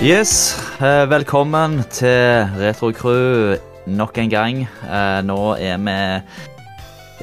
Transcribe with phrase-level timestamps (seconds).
[0.00, 4.62] Yes, eh, velkommen til Retrocrew nok en gang.
[4.64, 5.96] Eh, nå er vi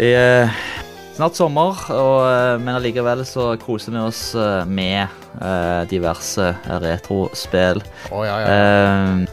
[0.05, 0.59] i eh,
[1.17, 4.21] snart sommer, og, men allikevel så koser vi oss
[4.69, 5.09] med
[5.89, 6.51] diverse
[6.83, 7.81] retrospill.
[8.11, 9.25] Oh, ja, ja.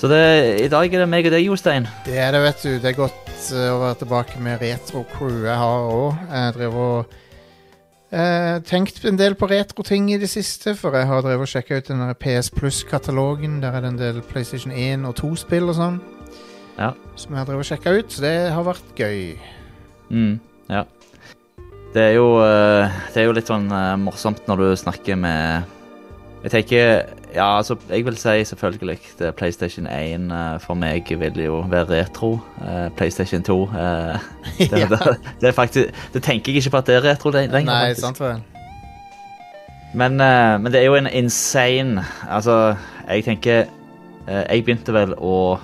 [0.00, 0.22] Så det,
[0.64, 1.84] i dag er det meg og deg, Jostein.
[2.06, 2.70] Det er det, vet du.
[2.80, 5.44] Det er godt å være tilbake med retro-crew.
[5.50, 6.24] Jeg har òg.
[6.32, 7.20] Jeg driver og
[8.12, 11.80] eh, tenkt en del på retro-ting i det siste, for jeg har drevet og sjekka
[11.80, 13.60] ut den der PS Plus-katalogen.
[13.64, 16.00] Der er det en del PlayStation 1 og 2-spill og sånn.
[16.78, 16.92] Ja.
[17.16, 19.32] Som jeg har drevet og sjekka ut, så det har vært gøy.
[20.12, 20.36] Mm,
[20.72, 20.84] ja.
[21.92, 25.68] Det er jo, eh, det er jo litt sånn eh, morsomt når du snakker med
[26.42, 27.02] Jeg tenker
[27.34, 31.88] Ja, altså, jeg vil si selvfølgelig er PlayStation 1 eh, for meg vil jo være
[31.90, 32.38] retro.
[32.60, 34.18] Eh, PlayStation 2 eh,
[34.58, 34.86] det, Ja.
[34.86, 37.62] det, det er faktisk Det tenker jeg ikke på at det er retro lenger.
[37.64, 38.42] Nei, sant vel.
[39.94, 42.74] Men, men det er jo en insane Altså,
[43.08, 43.64] jeg tenker
[44.26, 45.58] Jeg begynte vel å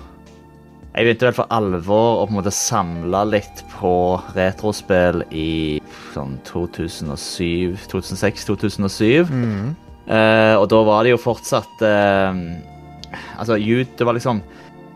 [0.94, 3.92] Jeg begynte vel for alvor å på en måte samle litt på
[4.36, 5.80] retrospill i
[6.12, 9.30] sånn 2007 2006-2007.
[9.32, 9.76] Mm.
[10.08, 12.38] Eh, og da var det jo fortsatt eh,
[13.38, 14.40] Altså, det var liksom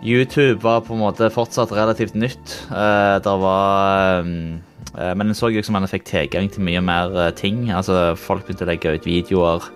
[0.03, 2.57] YouTube var på en måte fortsatt relativt nytt.
[2.71, 7.15] Uh, der var eh, Men en så jo som en fikk tilgang til mye mer
[7.15, 7.71] eh, ting.
[7.71, 9.69] Altså, Folk begynte å legge ut videoer.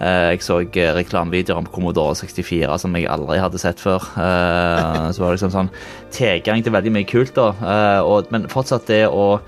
[0.00, 4.00] Eh, jeg så reklamevideoer om Commodore 64 som jeg aldri hadde sett før.
[4.16, 5.72] Eh, så var det liksom sånn
[6.14, 7.50] tilgang til veldig mye kult, da.
[7.60, 9.42] Eh, men fortsatt det å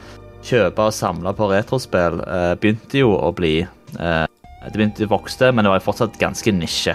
[0.45, 4.27] kjøpe og samle på retrospill eh, begynte jo å bli eh,
[4.69, 6.95] Det begynte å vokste, men det var fortsatt ganske nisje.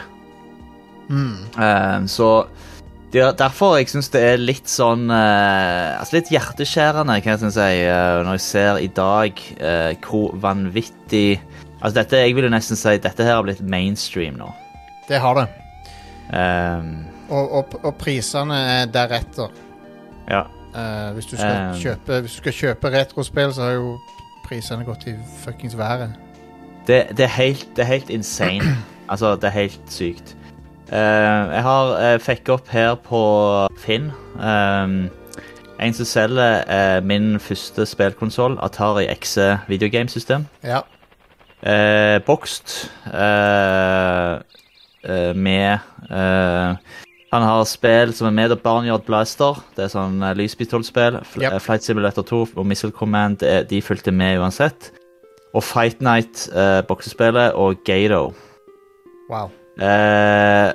[1.09, 1.35] Mm.
[1.55, 2.29] Eh, så
[3.11, 7.53] det er derfor jeg syns det er litt sånn eh, Altså litt hjerteskjærende, kan jeg
[7.55, 9.39] si, eh, når jeg ser i dag
[10.03, 11.39] hvor vanvittig
[11.77, 14.49] Altså dette, Jeg vil jo nesten si dette her har blitt mainstream nå.
[15.07, 15.47] Det har det.
[16.33, 19.53] Um, Og, og, og prisene er deretter.
[20.27, 20.43] ja.
[20.77, 23.93] Uh, hvis, du skal um, kjøpe, hvis du skal kjøpe retrospill, så har jo
[24.45, 26.11] prisene gått i fuckings været.
[26.87, 28.77] Det, det, er helt, det er helt insane.
[29.09, 30.33] Altså, det er helt sykt.
[30.91, 30.95] Uh,
[31.55, 33.19] jeg har uh, fikk opp her på
[33.79, 34.97] Finn um,
[35.79, 40.43] en som selger uh, min første spillkonsoll, Atari XE videogamesystem.
[40.63, 40.81] Ja.
[41.63, 44.33] Uh, bokst eh,
[45.07, 45.79] eh, med
[46.11, 46.75] eh,
[47.31, 49.57] Han har spill som er med av Barnyard Blaster.
[49.75, 51.21] Det er sånn lyspistolspill.
[51.25, 51.53] Fl Yep.
[51.53, 54.91] eh, Flight Simulator 2 og Missile Command de fulgte med uansett.
[55.55, 58.33] Og Fight Night, eh, boksespillet, og Gato.
[59.29, 59.49] Wow.
[59.81, 60.73] Eh,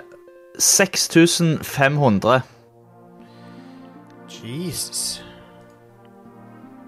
[0.59, 2.43] 6500.
[4.43, 5.25] Jesus.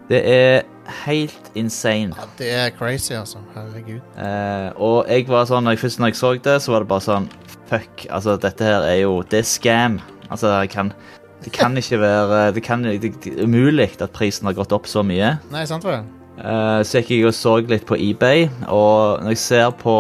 [0.09, 0.63] Det er
[1.07, 2.13] helt insane.
[2.17, 3.39] Ja, det er crazy, altså.
[3.55, 4.01] Herregud.
[4.19, 6.91] Eh, og jeg var sånn, når jeg, først når jeg så det, så var det
[6.93, 7.31] bare sånn
[7.65, 9.97] Fuck, altså dette her er jo Det er scam.
[10.29, 10.93] Altså, jeg kan,
[11.45, 14.87] det kan ikke være Det kan det, det er umulig at prisen har gått opp
[14.91, 15.39] så mye.
[15.53, 16.05] Nei, sant vel?
[16.39, 19.97] Eh, så gikk jeg og så litt på eBay, og når jeg ser på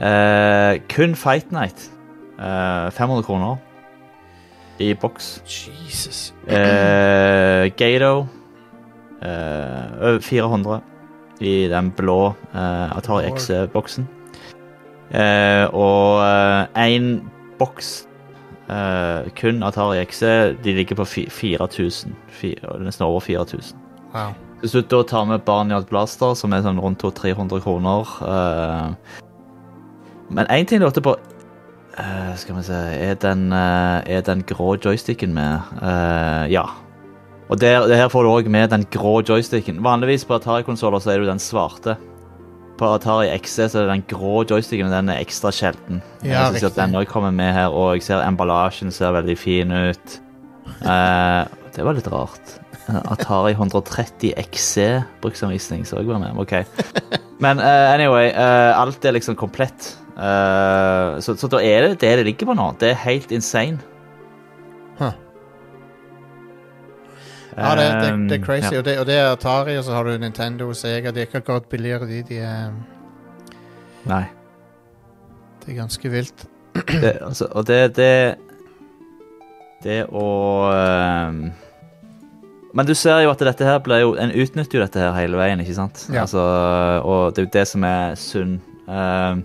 [0.00, 1.88] uh, kun Fight Night
[2.42, 3.56] Uh, 500 kroner
[4.80, 5.42] i boks.
[5.86, 6.34] Jesus.
[6.48, 8.26] Uh, Gato
[9.22, 10.80] eh, 400
[11.40, 13.28] i den blå uh, Atari.
[13.30, 14.08] X-boksen.
[15.70, 16.24] Og
[16.74, 17.20] én
[17.60, 17.92] boks
[19.38, 20.20] kun Atari X,
[20.64, 22.16] de ligger på 4000.
[22.28, 23.78] Fi- Nesten over 4000.
[24.12, 24.34] Wow.
[24.62, 29.16] Hvis du da tar med Barnyard Blaster, som er sånn rundt 200-300 kroner eh,
[30.30, 34.44] Men én ting jeg lurte på eh, Skal vi se Er den, eh, er den
[34.46, 35.74] grå joysticken med?
[36.52, 36.68] Ja.
[37.50, 39.82] Og der, det her får du òg med den grå joysticken.
[39.84, 41.98] Vanligvis på Atari-konsoller så er det den svarte.
[42.80, 46.00] På Atari XC så er det den grå joysticken, og den er ekstra sjelden.
[46.22, 49.36] Ja, jeg synes at den også kommer med her, og jeg ser emballasjen ser veldig
[49.36, 50.16] fin ut.
[50.80, 52.61] Det var litt rart.
[52.88, 56.36] Atari 130 XC bruksanvisning så jeg var med.
[56.36, 56.52] Ok.
[57.42, 59.98] Men uh, anyway, uh, alt er liksom komplett.
[60.16, 62.72] Uh, så, så da er det det det ligger på nå.
[62.80, 63.78] Det er helt insane.
[64.98, 65.12] Huh.
[67.56, 68.72] Ja, det, det, det er Um, crazy.
[68.72, 68.78] ja.
[68.78, 71.10] Og, det, og det er Atari, og så har du Nintendo og Sega.
[71.10, 72.22] De er ikke akkurat billigere, de.
[72.28, 72.70] de er,
[74.08, 74.24] Nei.
[75.62, 76.46] det er ganske vilt.
[76.74, 78.34] Det, altså, og det Det
[79.82, 80.28] Det å
[80.72, 81.50] ehm,
[82.72, 85.36] Men du ser jo at dette her blir jo En utnytter jo dette her hele
[85.40, 86.06] veien, ikke sant?
[86.08, 86.24] Ja.
[86.24, 86.40] Altså,
[87.04, 88.58] og det er jo det som er sunn.
[88.88, 89.40] Uh,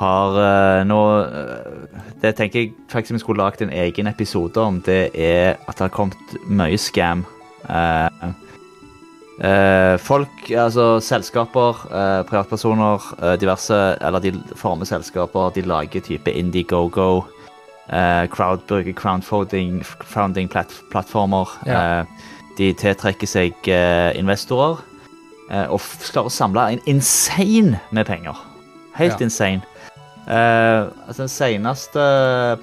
[0.00, 4.78] har uh, nå eh, Det tenker jeg faktisk vi skulle lagd en egen episode om.
[4.84, 7.26] Det er at det har kommet mye scam.
[7.68, 8.30] Eh,
[9.40, 11.78] Eh, folk, altså selskaper,
[12.28, 13.06] privatpersoner,
[13.40, 15.54] diverse Eller de former selskaper.
[15.54, 17.24] De lager type Indiegogo.
[17.90, 21.48] Uh, crowd, bruker crowdfunding crowdfunding platt, plattformer.
[21.66, 22.04] Ja.
[22.60, 24.82] De tiltrekker seg eh, investorer.
[25.50, 25.80] eh, og
[26.12, 28.36] klarer å samle en insane med penger.
[28.94, 29.24] Helt Ja.
[29.26, 29.62] insane.
[30.28, 32.04] Eh, altså Den seneste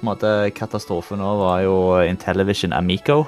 [0.06, 1.74] måte, katastrofen nå var jo
[2.06, 3.26] Intellivision Amico.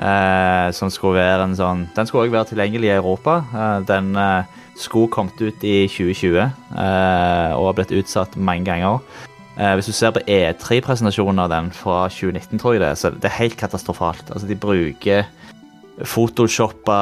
[0.00, 3.44] eh, som skulle være en sånn Den skulle også være tilgjengelig i Europa.
[3.54, 4.16] Eh, den
[4.76, 9.00] skulle kommet ut i 2020 eh, og har blitt utsatt mange ganger.
[9.58, 13.24] Eh, hvis du ser på E3-presentasjonen av den fra 2019, tror jeg det, så det
[13.28, 14.30] er helt katastrofalt.
[14.32, 15.26] Altså, de bruker
[16.00, 16.98] photoshoppa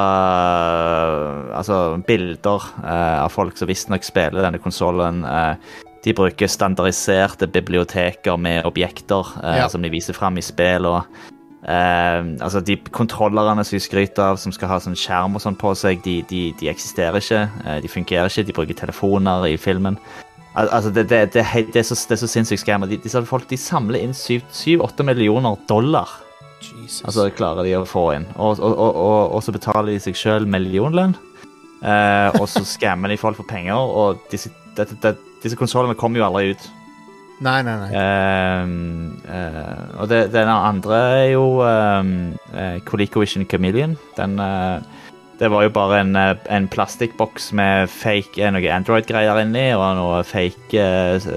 [1.57, 1.77] altså,
[2.07, 5.23] bilder eh, av folk som visstnok spiller denne konsollen.
[5.25, 9.67] Eh, de bruker standardiserte biblioteker med objekter eh, Ja.
[9.69, 10.85] som de viser fram i spill.
[10.85, 11.03] og
[11.63, 15.55] eh, altså De kontrollerne som de skryter av, som skal ha sånn skjerm og sånn
[15.59, 17.45] på seg, de, de, de eksisterer ikke.
[17.65, 18.47] eh, de fungerer ikke.
[18.49, 19.97] De bruker telefoner i filmen.
[20.55, 22.89] Al altså det, det, det, er det, så, det er så sinnssykt scammer.
[22.91, 26.09] De, de, folk de samler inn 7-8 millioner dollar.
[26.83, 27.05] Jesus.
[27.07, 28.27] Altså klarer de å få inn.
[28.35, 31.15] Og, og, og, og, så betaler de seg sjøl millionlønn.
[31.81, 36.21] Eh, og så skammer de folk for penger, og disse, det, det, disse konsollene kommer
[36.21, 36.67] jo aldri ut.
[37.41, 37.89] nei, nei, nei.
[37.97, 38.73] Eh,
[39.33, 43.97] eh, og det, den andre er jo eh, ColecoVision Chameleon.
[44.17, 44.81] Den eh,
[45.41, 49.87] Det var jo bare en, eh, en plastikkboks med fake eh, noe Android-greier inni, og
[49.97, 50.85] noe fake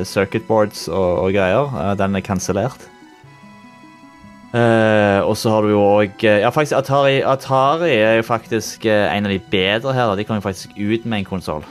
[0.05, 1.97] circuit boards og, og greier.
[1.97, 2.85] Den er kansellert.
[4.55, 9.09] Eh, og så har du jo òg Ja, faktisk, Atari, Atari er jo faktisk eh,
[9.11, 10.07] en av de bedre her.
[10.07, 10.15] da.
[10.15, 11.65] De kan jo faktisk ut med en konsoll.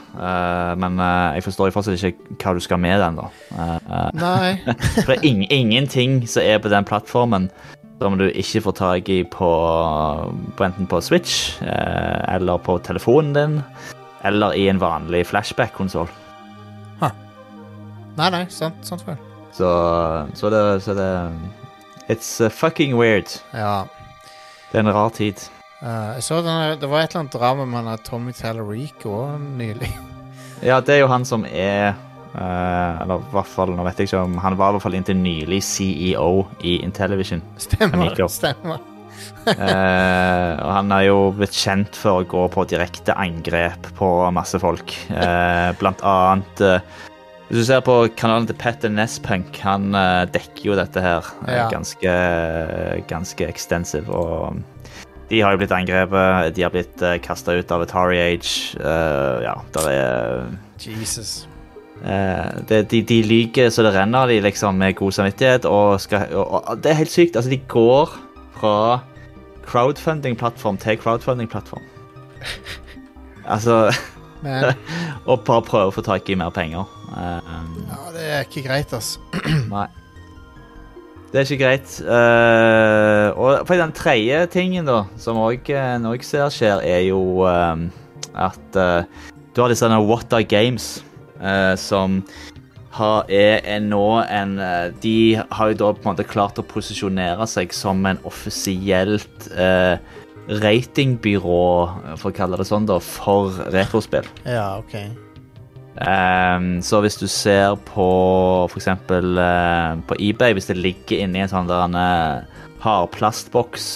[0.76, 3.30] men uh, jeg forstår jo fortsatt ikke hva du skal med den, da.
[3.56, 4.74] Eh, eh, Nei.
[5.04, 7.48] for det er ing ingenting som er på den plattformen
[8.02, 9.50] som du ikke får tak i på,
[10.58, 13.58] på enten på Switch eh, eller på telefonen din.
[14.24, 16.08] Eller i en vanlig flashback-konsoll.
[18.14, 19.16] Nei, nei, sant, sant vel.
[19.54, 19.68] Så,
[20.38, 21.08] så, det, så det
[22.08, 23.30] It's uh, fucking weird.
[23.52, 23.86] Ja.
[24.70, 25.40] Det er en rar tid.
[25.80, 29.92] Uh, jeg så denne, det var et eller annet drama med han Tommy Tallarico nylig.
[30.64, 31.96] Ja, det er jo han som er
[32.32, 34.94] uh, Eller i hvert fall, nå vet jeg ikke om Han var i hvert fall
[34.96, 37.42] inntil nylig CEO i Intellivision.
[37.60, 38.14] Stemmer.
[38.32, 38.78] Stemmer.
[39.50, 44.62] uh, og han er jo blitt kjent for å gå på direkte angrep på masse
[44.62, 44.94] folk.
[45.82, 46.64] Blant annet
[47.54, 51.52] Hvis du ser på kanalen til Petter Nespunk, han uh, dekker jo dette her eh,
[51.54, 51.68] Ja.
[51.70, 52.14] ganske,
[53.06, 54.10] ganske extensive.
[54.10, 54.56] Og
[55.30, 58.74] de har jo blitt angrepet, de har blitt uh, kasta ut av Atari Age.
[58.80, 60.48] Uh, ja, der er
[60.82, 61.46] Jesus.
[62.02, 65.70] Eh, det, de, de lyver så det renner, de liksom med god samvittighet.
[65.70, 67.38] Og, skal, og, og det er helt sykt.
[67.38, 68.16] Altså, de går
[68.58, 68.98] fra
[69.70, 71.86] crowdfunding-plattform til crowdfunding-plattform.
[73.54, 73.92] altså
[75.30, 76.90] Og bare prøver å få tak i mer penger.
[77.14, 77.52] Eh,
[77.88, 79.20] ja, det er ikke greit, altså.
[79.74, 79.86] nei.
[81.34, 81.92] Det er ikke greit.
[82.06, 85.66] Uh, og for den tredje tingen da, som òg
[86.22, 87.88] ser skjer, er jo um,
[88.38, 89.02] at uh,
[89.54, 91.04] du har disse What Are Games,
[91.42, 92.22] uh, som
[92.94, 96.66] har, er, er nå en eh, De har jo da på en måte klart å
[96.66, 99.98] posisjonere seg som en offisielt uh,
[100.62, 101.64] ratingbyrå,
[102.20, 104.28] for å kalle det sånn, da, for retrospill.
[104.46, 105.23] Ja, OK.
[106.02, 108.06] Ehm, så hvis du ser på
[108.66, 113.86] for eksempel eh, på eBay, hvis det ligger inni en sånn der en eh, hardplastboks,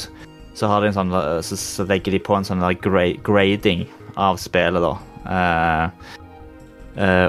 [0.55, 3.87] så, har de sånn, eh, så, så legger de på en sånn gra grading
[4.19, 4.95] av spillet, da.
[5.29, 5.87] Uh,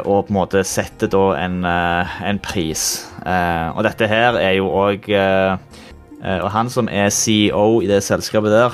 [0.07, 3.05] og på en måte setter da en, en pris.
[3.21, 8.73] Og dette her er jo òg Og han som er CEO i det selskapet der,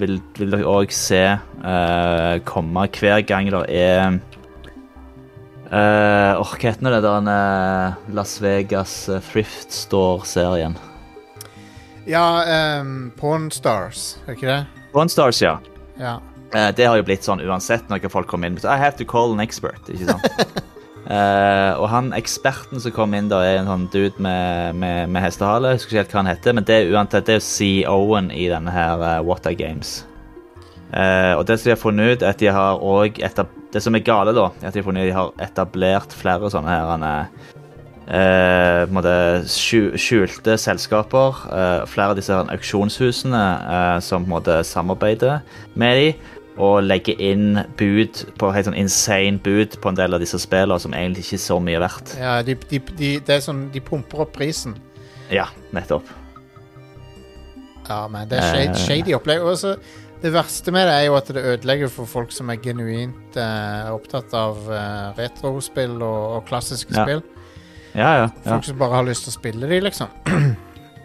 [0.00, 1.22] vil, dere òg se
[2.50, 4.18] komme hver gang det er
[5.74, 10.76] Uh, Hva heter det der uh, Las Vegas uh, Thrift Store-serien?
[12.06, 14.60] Ja, um, Pawn Stars, er ikke det?
[14.94, 15.56] One Stars, ja.
[15.98, 16.20] Ja.
[16.54, 18.60] Uh, det har jo blitt sånn uansett når folk kommer inn.
[18.62, 19.82] I have to call an expert.
[19.90, 20.54] ikke sant?
[21.08, 25.26] Uh, og han eksperten som kom inn, da er en sånn dude med, med, med
[25.26, 25.72] hestehale.
[25.72, 28.46] Jeg husker ikke helt hva han heter, men det er uansett det er CEO-en i
[28.52, 30.04] denne her uh, Water Games.
[30.94, 33.18] Uh, og det som de har funnet ut, er at de har òg
[33.74, 37.04] Det som er gale, da, er at de har etablert flere sånne her han,
[38.06, 39.14] eh, på en måte
[39.50, 41.40] skjulte selskaper.
[41.50, 43.42] eh, flere av disse her auksjonshusene
[43.74, 45.40] eh, som på en måte samarbeider
[45.74, 46.08] med de,
[46.56, 50.78] og legger inn bud på helt sånn insane bud på en del av disse spillene
[50.78, 52.14] som egentlig ikke er så mye verdt.
[52.20, 54.76] ja de, de, de, det er sånn, de pumper opp prisen.
[55.34, 56.06] Ja, nettopp.
[57.88, 58.74] Ja, men det er shady, Eh.
[58.86, 59.42] shady opplegg.
[59.42, 59.74] Og så
[60.22, 63.88] det verste med det er jo at det ødelegger for folk som er genuint eh,
[63.92, 67.04] opptatt av eh, retrospill og, og klassiske Ja.
[67.04, 67.22] spill.
[67.94, 68.28] Ja, ja.
[68.46, 70.08] Folk som bare har lyst til å spille de, liksom.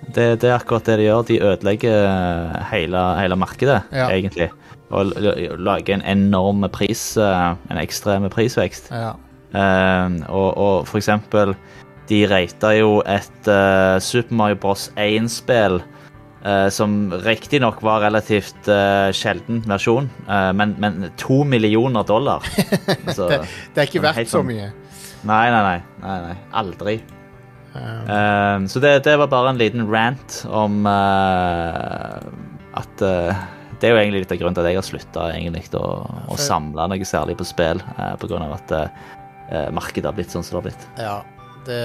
[0.10, 1.26] Det, det er akkurat det de gjør.
[1.28, 4.48] De ødelegger eh, hele, hele markedet, egentlig.
[4.90, 5.12] Og
[5.62, 8.88] lager en enorm pris, eh, en ekstrem prisvekst.
[8.96, 9.12] Ja.
[9.54, 11.54] Eh, og, og for eksempel,
[12.10, 14.88] de rata jo et uh, Super Mario Bros.
[14.98, 15.78] 1-spill
[16.44, 22.44] eh, som riktignok var relativt uh, sjelden versjon, uh, men, men to millioner dollar.
[23.08, 23.28] Altså,
[23.76, 24.70] Det er ikke verdt så sånn- mye.
[25.28, 26.36] nei, nei, nei, nei, nei.
[26.62, 27.00] Aldri.
[27.70, 28.64] Um.
[28.68, 34.32] Så det, det var bare en liten rant om at Det er jo egentlig litt
[34.34, 35.28] av grunnen til at jeg har slutta
[35.78, 35.84] å,
[36.34, 38.74] å samle noe særlig på spill, uh, av at
[39.74, 40.88] markedet har blitt sånn som det har blitt.
[40.98, 41.20] ja.
[41.70, 41.78] Det,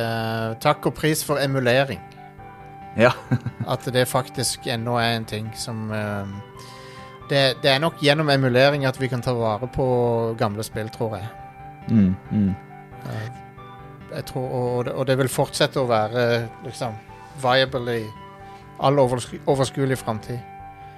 [0.63, 1.99] takk og pris for emulering.
[3.01, 3.11] Ja.
[3.73, 6.27] At det faktisk ennå er en ting som uh,
[7.31, 9.87] det, det er nok gjennom emulering at vi kan ta vare på
[10.39, 11.29] gamle spill, tror jeg.
[11.89, 12.51] Mm, mm.
[13.07, 13.31] Uh,
[14.15, 16.27] jeg tror, og, det- og det vil fortsette å være
[16.67, 16.93] liksom,
[17.43, 18.05] viable i
[18.85, 20.39] all oversku, overskuelig framtid.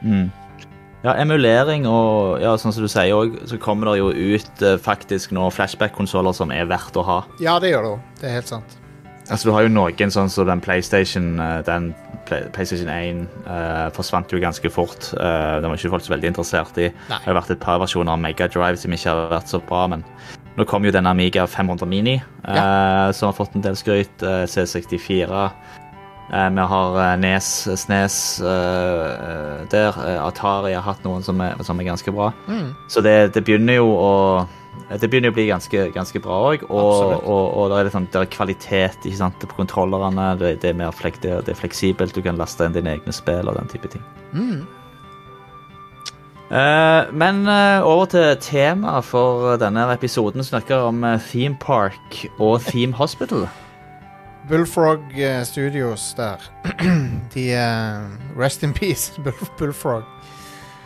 [0.03, 0.27] Mm.
[1.05, 4.75] Ja, emulering og ja, sånn som du sier òg, så kommer det jo ut eh,
[4.83, 7.19] faktisk nå flashback-konsoller som er verdt å ha.
[7.41, 8.01] Ja, det gjør det òg.
[8.21, 8.77] Det er helt sant.
[9.31, 11.95] Altså, Du har jo noen sånn som den PlayStation eh, Den
[12.27, 15.13] PlayStation 1 uh, forsvant jo ganske fort.
[15.15, 16.89] Uh, den var ikke folk så veldig interessert i.
[16.91, 17.21] Nei.
[17.23, 19.85] Det har vært et par versjoner av Mega Drive som ikke har vært så bra,
[19.93, 20.03] men
[20.59, 24.27] nå kom jo denne Amiga 500 Mini, eh, som har fått en del skryt.
[24.27, 25.47] Uh, C64.
[26.33, 29.95] Eh, vi har eh, Nes, Snes eh, der.
[30.09, 32.33] Eh, Atari har hatt noen som er, som er ganske bra.
[32.51, 32.73] Mm.
[32.91, 34.15] Så det, det begynner jo å
[34.87, 36.65] det begynner å bli ganske, ganske bra òg.
[36.69, 40.33] Og, og, og, og det er, sånn, det er kvalitet sant, på kontrollerne.
[40.41, 42.15] Det, det, er mer flek, det, er fleksibelt.
[42.15, 44.05] Du kan laste inn dine egne spill og den type ting.
[44.33, 44.65] Mm.
[46.47, 50.47] Uh, men uh, over til temaet for denne episoden.
[50.47, 53.49] Snakker om eh, Theme Park og Theme Hospital.
[54.49, 56.37] Bullfrog eh, Studios der.
[57.35, 59.13] De eh, Rest in peace,
[59.59, 60.05] Bullfrog.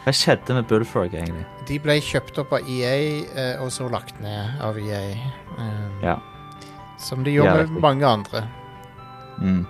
[0.04, 1.44] Hva skjedde med Bullfrog, egentlig?
[1.68, 2.94] De ble kjøpt opp av EA,
[3.36, 5.02] eh, og så lagt ned av EA.
[5.58, 6.16] Um, Ja.
[7.00, 8.42] Som de gjorde med mange andre.
[9.40, 9.66] Mm.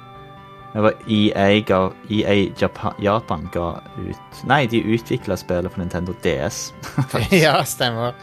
[0.72, 6.14] Det var EA, ga, EA Japan, Japan ga ut Nei, de utvikla spillet for Nintendo
[6.22, 6.72] DS.
[7.30, 8.14] ja, stemmer.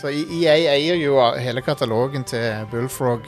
[0.00, 3.24] Så EA eier jo hele katalogen til Bullfrog.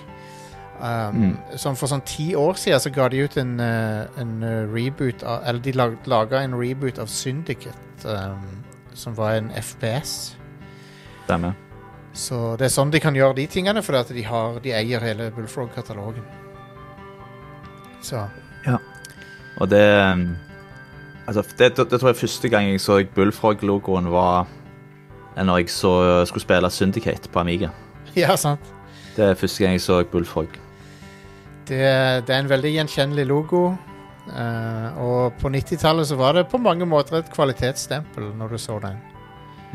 [0.77, 4.67] Um, Sånn for sånn ti år siden så ga de ut en, eh, en eh,
[4.69, 8.65] reboot av, Eller de lag, laga en reboot av Syndicate, um,
[8.95, 10.35] som var en FPS.
[11.25, 11.55] Stemmer.
[12.13, 15.31] Så det er sånn de kan gjøre de tingene, at de, har, de eier hele
[15.31, 16.25] Bullfrog-katalogen.
[18.03, 18.29] Så
[18.67, 18.79] Ja.
[19.61, 20.37] Og det um,
[21.27, 24.47] Altså, det, det, det tror jeg første gang jeg så Bullfrog-logoen, var
[25.37, 27.69] når jeg så, skulle spille Syndicate på Amiga.
[28.17, 28.61] Ja, sant.
[29.17, 30.49] Det er første gang jeg så Bullfrog.
[31.67, 31.83] Det,
[32.27, 33.63] det er en veldig gjenkjennelig logo.
[34.27, 38.79] Uh, og på 90-tallet så var det på mange måter et kvalitetsstempel når du så
[38.83, 38.97] den.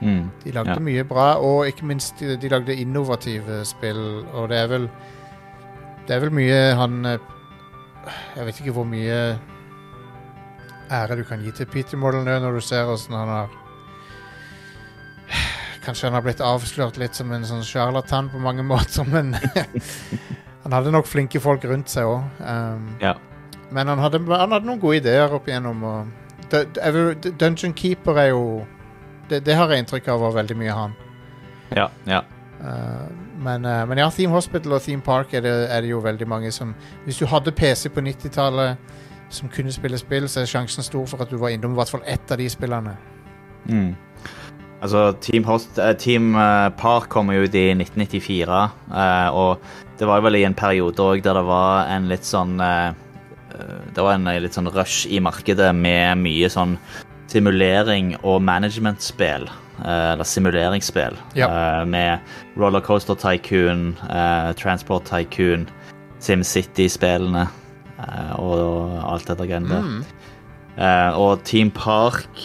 [0.02, 0.26] Mm.
[0.44, 0.80] De lagde Ja.
[0.82, 4.02] mye bra, og ikke minst de, de lagde innovative spill.
[4.34, 4.90] Og det er vel
[6.08, 7.20] Det er vel mye han eh,
[8.36, 9.38] Jeg vet ikke hvor mye
[10.92, 13.50] ære du kan gi til Peter Molyneux når du ser åssen han har
[15.86, 19.36] Kanskje han har blitt avslørt litt som en sånn sjarlatan på mange måter, men
[20.64, 22.24] han hadde nok flinke folk rundt seg òg.
[22.40, 23.14] Um, Ja.
[23.72, 25.84] men han hadde, han hadde noen gode ideer opp igjennom.
[25.84, 26.08] Og
[26.52, 28.66] D- D- Dungeon Keeper er jo
[29.30, 30.94] det, det har jeg inntrykk av var veldig mye han.
[31.76, 32.22] Ja, ja.
[32.62, 33.08] Uh,
[33.42, 36.28] men, uh, men ja, Theme Hospital og Theme Park er det, er det jo veldig
[36.28, 36.76] mange som
[37.06, 38.78] Hvis du hadde PC på 90-tallet
[39.30, 41.90] som kunne spille spill, så er sjansen stor for at du var innom i hvert
[41.90, 42.98] fall ett av de spillene.
[43.66, 43.96] Mm.
[44.82, 49.62] Altså, Team, Host, eh, Team eh, Park kom jo ut i 1994, eh, og
[50.00, 54.16] det var vel i en periode òg der det var en litt sånn Det var
[54.16, 56.78] en litt sånn rush i markedet med mye sånn
[57.30, 59.46] simulering og management-spill.
[59.84, 61.18] eller simuleringsspill.
[61.36, 61.84] Ja.
[61.86, 62.20] med
[62.58, 63.96] Rollercoaster Tycoon,
[64.58, 65.68] Transport Tycoon,
[66.20, 67.48] SimCity-spillene
[68.40, 69.84] og, alt dette greiene der.
[69.84, 70.04] Mm.
[71.20, 72.42] Og Team Park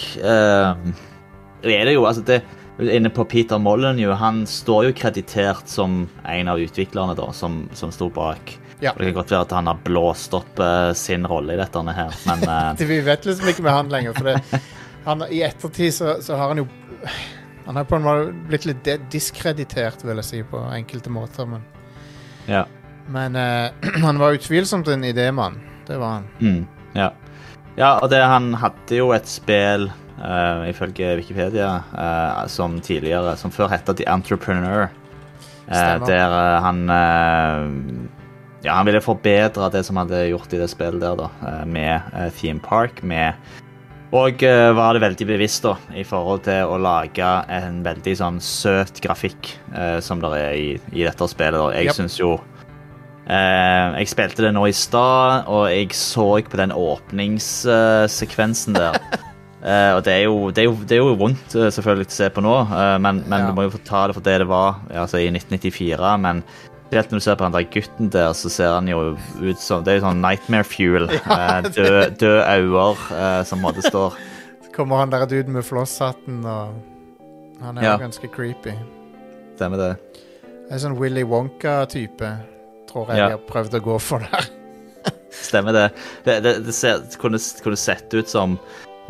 [1.67, 2.43] eh, er det jo altså det,
[2.77, 7.93] Inne på Peter Molyneux, han står jo kreditert som en av utviklerne da, som, som
[7.93, 8.59] sto bak.
[8.85, 8.93] Ja.
[8.93, 11.81] Og Det kan godt være at han har blåst opp uh, sin rolle i dette
[11.81, 12.75] her, men uh...
[12.79, 14.19] Det, vi vet liksom ikke med han lenger.
[14.19, 14.61] For det,
[15.07, 16.69] han, I ettertid så, så har han jo
[17.67, 21.49] Han har på en måte blitt litt diskreditert, vil jeg si, på enkelte måter.
[21.49, 21.65] Men,
[22.45, 22.67] ja.
[23.09, 23.73] men uh,
[24.05, 25.57] han var utvilsomt en idémann.
[25.87, 26.29] Det var han.
[26.39, 27.09] Mm, ja.
[27.75, 29.89] ja, og det, han hadde jo et spill
[30.23, 34.89] eh, ifølge Wikipedia, uh, som tidligere Som før het The Entrepreneur.
[35.67, 37.67] Uh, der eh, han eh,
[38.65, 41.65] Ja, han ville forbedre det som han hadde gjort i det spillet der, da, eh,
[41.67, 43.03] med eh, Theme Park.
[43.03, 43.35] med
[44.15, 48.39] og eh, var det veldig bevisst da, i forhold til å lage en veldig sånn
[48.41, 51.59] søt grafikk eh, som det er i, i dette spillet.
[51.59, 51.73] Da.
[51.75, 51.95] Jeg Yep.
[51.99, 52.31] synes jo
[53.27, 58.95] eh, Jeg spilte det nå i stad, og jeg så på den åpningssekvensen der.
[59.65, 62.15] Eh, og det er, jo, det, er jo, det er jo vondt eh, selvfølgelig å
[62.19, 63.47] se på nå, uh, men, men Ja.
[63.49, 66.11] du må jo få ta det for det det var altså i 1994.
[66.23, 66.43] Men
[66.87, 69.83] spesielt når du ser på den der gutten der, så ser han jo ut som
[69.83, 71.09] Det er jo sånn nightmare fuel.
[71.39, 74.19] eh, Døde død øyne som måtte måte står
[74.67, 76.77] Så kommer han der ut med flosshatten, og
[77.65, 77.97] han er Ja.
[77.97, 78.77] jo ganske creepy.
[79.57, 79.93] Stemmer det.
[80.71, 82.29] En sånn Willy Wonka-type,
[82.91, 83.29] tror jeg Ja.
[83.31, 84.51] de har prøvd å gå for der.
[85.31, 85.87] Stemmer det.
[86.27, 88.59] Det, det, det ser, kunne, kunne sett ut som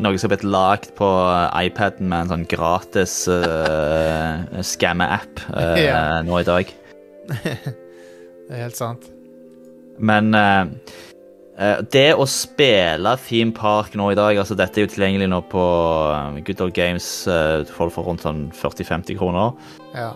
[0.03, 5.75] noe som har blitt lagd på eh, iPaden med en sånn gratis uh, skamme-app uh,
[5.81, 5.99] Ja.
[6.25, 6.73] nå i dag.
[8.47, 9.07] Det er helt sant.
[9.99, 10.69] Men uh,
[11.57, 15.41] eh, det å spille Theme Park nå i dag altså Dette er jo tilgjengelig nå
[15.51, 15.63] på
[16.13, 17.07] eh, Good Old Games.
[17.27, 19.57] eh, Du får det for rundt sånn 40-50 kroner.
[19.97, 20.13] Ja.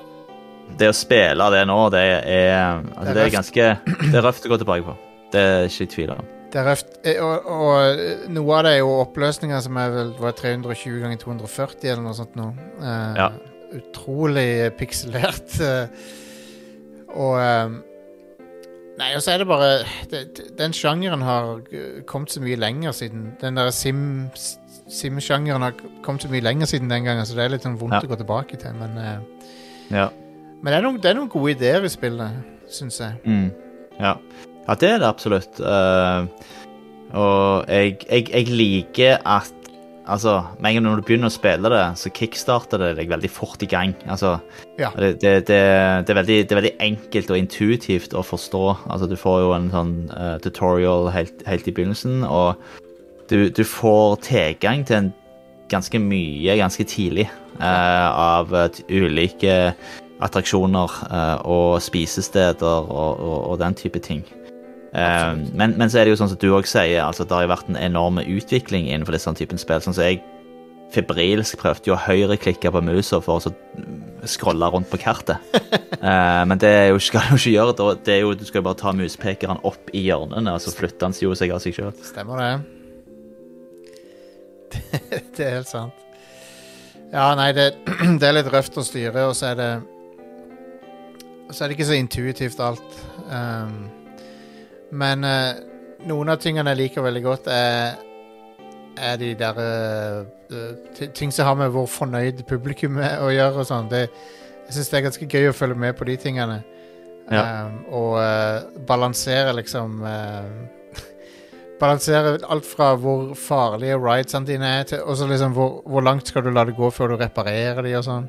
[0.79, 3.65] Det å spille det nå, det er, altså, Det er det er ganske
[4.05, 4.95] Det er røft å gå tilbake på.
[5.33, 6.29] Det er ikke i tvil om.
[6.55, 10.99] Eh, Og, og eh, noe av det er jo oppløsninger som er vel var 320
[11.03, 12.49] ganger 240 eller noe sånt nå.
[12.81, 13.29] Uh, Ja.
[13.71, 15.53] Utrolig pikselert.
[15.63, 15.87] eh,
[17.15, 17.77] og um,
[18.99, 19.69] Nei, og så er det bare
[20.11, 20.19] det,
[20.59, 21.61] Den sjangeren har
[22.05, 24.27] kommet så mye lenger siden Den der Sim
[24.91, 27.95] Sim-sjangeren har kommet så mye lenger siden den gangen, så det er litt sånn vondt
[27.95, 28.01] Ja.
[28.03, 28.73] å gå tilbake til.
[28.75, 29.21] Men, uh,
[29.89, 30.09] Ja.
[30.61, 33.15] men det, er noen, det er noen gode ideer i spillet, syns jeg.
[33.23, 33.53] Mm.
[34.01, 34.17] Ja.
[34.67, 35.59] Ja, det er det absolutt.
[35.59, 36.27] Uh,
[37.11, 39.57] og jeg, jeg, jeg liker at
[40.11, 43.29] Altså, med en gang når du begynner å spille det, så kickstarter det deg veldig
[43.31, 43.93] fort i gang.
[44.09, 44.39] Altså,
[44.79, 44.89] Ja.
[44.97, 48.63] det, det, det, er veldig, det er veldig enkelt og intuitivt å forstå.
[48.89, 52.57] Altså, du får jo en sånn uh, tutorial helt, helt i begynnelsen, og
[53.29, 55.13] du, du får tilgang til en
[55.71, 57.29] ganske mye ganske tidlig
[57.61, 58.51] uh, av
[58.89, 59.75] ulike
[60.21, 60.99] attraksjoner
[61.49, 64.25] og spisesteder og, og, og den type ting.
[64.91, 67.45] Eh, men, men så er det jo sånn som du òg sier, altså det har
[67.45, 69.83] jo vært en enorm utvikling innenfor disse typen spill.
[69.83, 70.21] Sånn som jeg
[70.91, 73.53] febrilsk prøvde jo å høyreklikke på musa for å så
[74.27, 75.39] scrolle rundt på kartet.
[76.01, 77.91] Eh, men det jo, skal du ikke gjøre.
[78.01, 81.05] Det er jo, du skal jo bare ta muspekeren opp i hjørnene, og så flytter
[81.05, 81.91] han seg jo seg av seg sjøl.
[82.01, 82.55] Stemmer det.
[85.37, 85.93] det er helt sant.
[87.13, 87.67] Ja, nei, det,
[88.17, 89.69] det er litt røft å styre, og så er det
[91.51, 92.97] Så er det ikke så intuitivt alt.
[93.29, 94.00] Um,
[94.91, 95.61] men eh,
[96.07, 97.95] noen av tingene jeg liker veldig godt, er,
[98.99, 100.19] er de der eh,
[100.51, 103.89] eh, Ting som har med hvor fornøyd publikum er å gjøre og sånn.
[103.91, 104.05] Det,
[104.67, 106.61] jeg syns det er ganske gøy å følge med på de tingene.
[107.31, 107.43] Ja.
[107.67, 111.03] Um, og eh, balansere liksom eh,
[111.79, 116.27] Balansere alt fra hvor farlige ridesene dine er, til og så liksom hvor, hvor langt
[116.27, 118.27] skal du la det gå før du reparerer de og sånn.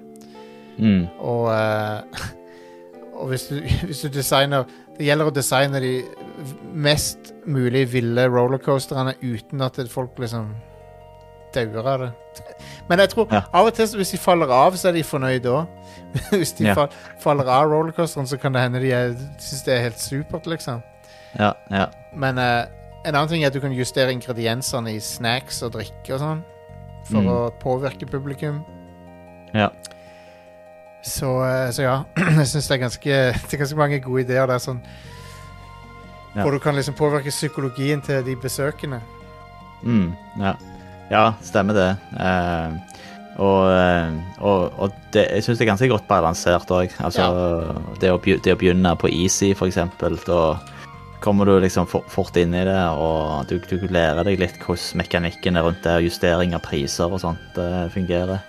[0.79, 1.03] Mm.
[1.19, 2.23] Og, eh,
[3.19, 5.93] og hvis, du, hvis du designer Det gjelder å designe de
[6.75, 10.55] mest mulig ville rollercoasterne uten at folk liksom
[11.55, 12.11] dauer av det.
[12.89, 13.43] Men jeg tror Ja.
[13.53, 15.67] av og til hvis de faller av, så er de fornøyd òg.
[16.31, 16.75] hvis de Ja.
[16.75, 16.89] fall,
[17.21, 20.83] faller av rollercoasteren, så kan det hende de er- syns det er helt supert, liksom.
[21.39, 21.87] Ja, ja.
[22.15, 22.67] Men uh,
[23.05, 26.43] en annen ting er at du kan justere ingrediensene i snacks og drikke og sånn.
[27.09, 27.29] For Mm.
[27.29, 28.65] å påvirke publikum.
[29.55, 29.69] Ja.
[31.03, 31.97] Så, eh, så ja,
[32.39, 33.17] jeg syns det Det
[33.55, 34.63] er ganske mange gode ideer der.
[34.63, 34.83] Sånn,
[36.33, 36.47] Ja.
[36.47, 39.03] Hvor du kan liksom påvirke psykologien til de besøkende.
[39.83, 40.55] Mm, ja.
[41.11, 41.91] ja, stemmer det.
[42.17, 42.97] Eh,
[43.37, 46.95] og, eh, og, og det, jeg syns det er ganske godt balansert òg.
[47.05, 47.27] Altså,
[48.01, 50.57] det, å det å begynne på easy, for eksempel, da
[51.23, 55.03] kommer du liksom for, fort inn i det, og du, du lærer deg litt hvordan
[55.05, 58.41] mekanikken er rundt det, og justering av priser og sånt det fungerer.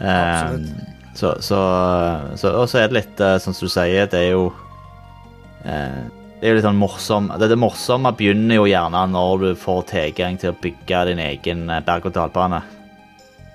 [0.00, 1.01] Eh, Absolutt.
[1.14, 1.60] Så, så,
[2.40, 4.46] så, og så er det litt sånn som du sier, det er jo
[5.68, 6.02] eh,
[6.42, 9.84] det er jo litt sånn morsom Det, det morsomme begynner jo gjerne når du får
[9.92, 12.58] tilgang til å bygge din egen eh, berg-og-dal-bane.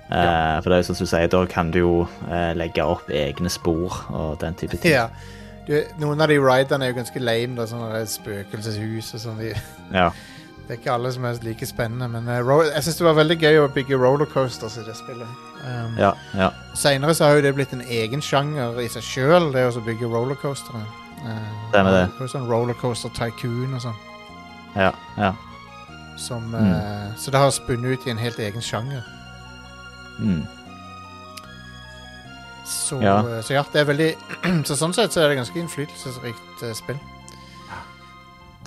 [0.08, 1.92] Eh, for det er jo sånn som du sier, da kan du jo
[2.30, 4.94] eh, legge opp egne spor og den type ting.
[4.94, 5.10] Ja.
[5.68, 7.58] Du, noen av de riderne er jo ganske lame.
[7.60, 9.44] Da, sånne et spøkelseshus og sånn.
[9.44, 9.52] De,
[9.92, 10.08] Ja.
[10.64, 12.08] det er ikke alle som er like spennende.
[12.16, 15.47] Men uh, jeg syns det var veldig gøy å bygge rollercoasters i det spillet.
[15.66, 16.52] Um, Ja, ja.
[16.76, 20.06] Seinere så har jo det blitt en egen sjanger i seg sjøl, det å bygge
[20.12, 20.84] rollercoastere.
[21.24, 21.80] Uh, det.
[21.82, 23.96] er jo Sånn rollercoaster tycoon og sånn.
[24.76, 25.34] ja, ja.
[26.18, 26.72] Som, Mm.
[26.74, 29.04] eh, så det har spunnet ut i en helt egen sjanger.
[30.20, 30.48] Mm.
[32.66, 33.22] Så Ja.
[33.24, 33.42] ja.
[33.42, 34.16] så ja, det er veldig
[34.68, 36.98] Så sånn sett så er det ganske innflytelsesrikt uh, spill.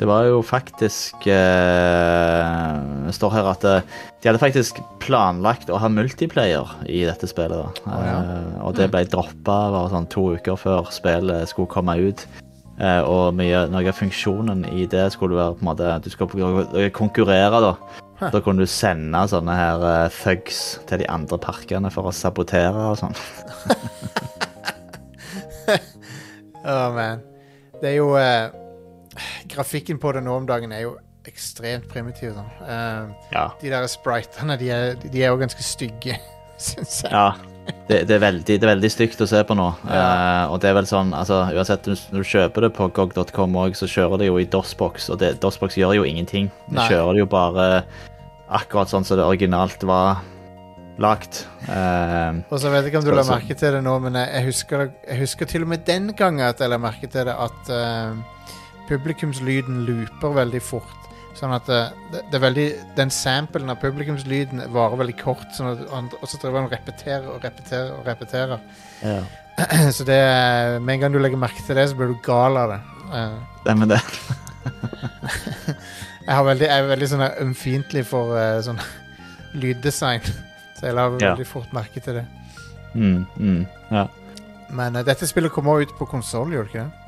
[0.00, 3.82] Det var jo faktisk eh, Det står her at eh,
[4.22, 7.80] de hadde faktisk planlagt å ha multiplayer i dette spillet.
[7.84, 8.16] Oh, ja.
[8.20, 12.24] Eh, og det ble droppa bare sånn to uker før spillet skulle komme ut.
[12.80, 16.26] Eh, og mye, noe av funksjonen i det skulle være på en måte Du skal
[16.96, 17.74] konkurrere, da.
[18.20, 18.30] Hæ.
[18.32, 22.88] Da kunne du sende sånne her uh, thugs til de andre parkene for å sabotere
[22.90, 23.16] og sånn.
[26.60, 27.22] Å, man.
[27.80, 28.52] Det er jo eh,
[29.50, 30.96] Grafikken på det nå om dagen er jo
[31.28, 32.32] ekstremt primitiv.
[32.36, 32.50] Sånn.
[32.64, 33.48] Uh, Ja.
[33.60, 36.16] de der spritene, de er, de er jo ganske stygge,
[36.58, 37.12] syns jeg.
[37.12, 37.34] Ja,
[37.88, 39.68] det, det, er veldig, det er veldig stygt å se på nå.
[39.84, 40.00] Ja.
[40.48, 43.76] Uh, og det er vel sånn, altså uansett når du- kjøper det på gog.com òg,
[43.78, 46.50] så kjører det jo i DOSBox, og det, DOSBox gjør jo ingenting.
[46.70, 47.68] De kjører det jo bare
[48.50, 50.22] akkurat sånn som det originalt var
[51.00, 51.44] lagt.
[51.68, 54.42] Uh, Og så vet jeg ikke om du la merke til det nå, men jeg,
[54.50, 57.70] husker, jeg husker til og med den gangen at jeg la merke til det, at
[57.72, 58.18] eh,
[58.90, 60.96] publikumslyden looper veldig fort.
[61.38, 62.64] Sånn at eh, det, det er veldig
[62.98, 66.74] Den samplen av publikumslyden varer veldig kort, sånn at, han- og så driver han og
[66.74, 68.64] repeterer og repeterer og repeterer.
[69.06, 69.20] ja.
[69.96, 70.16] så det
[70.80, 72.80] Med en gang du legger merke til det, så blir du gal av det.
[73.12, 74.00] Eh, Det med det.
[76.26, 78.80] jeg, veldig, jeg er veldig sånn ømfintlig for eh, sånn
[79.60, 80.24] lyddesign,
[80.78, 81.32] så jeg la Ja.
[81.32, 82.26] veldig fort merke til det.
[82.94, 83.60] Mm, mm,
[83.94, 84.06] ja.
[84.74, 86.99] Men uh, dette spillet kommer ut på konsoll, gjør det ikke det?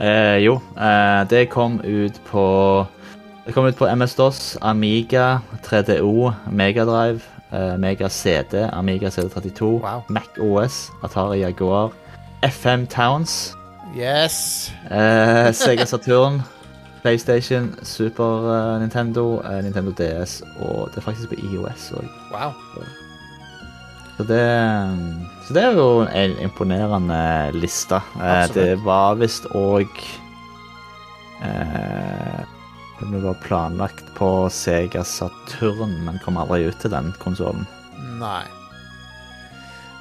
[0.00, 2.86] Eh, jo, eh, det kom ut på
[3.46, 7.20] Det kom ut på MS-DOS, Amiga, 3DO, Megadrive,
[7.52, 10.02] eh, Mega CD, Amiga CD32, Wow.
[10.08, 11.90] Mac OS, Atari Jaguar,
[12.42, 13.54] FM Towns,
[13.96, 14.70] Yes!
[14.90, 16.42] eh, Sega Saturn,
[17.02, 22.06] PlayStation, Super eh, Nintendo, eh, Nintendo DS, og det er faktisk på IOS òg.
[22.32, 22.52] Wow.
[24.16, 24.42] Så det,
[25.46, 27.20] så det er jo en imponerende
[27.56, 27.96] liste.
[28.20, 28.54] Eh, Absolutt.
[28.58, 30.02] det var visst òg
[31.42, 32.42] eh,
[33.00, 37.64] Det var planlagt på Sega Saturn, men kom aldri ut til den konsollen.
[38.20, 38.44] Nei.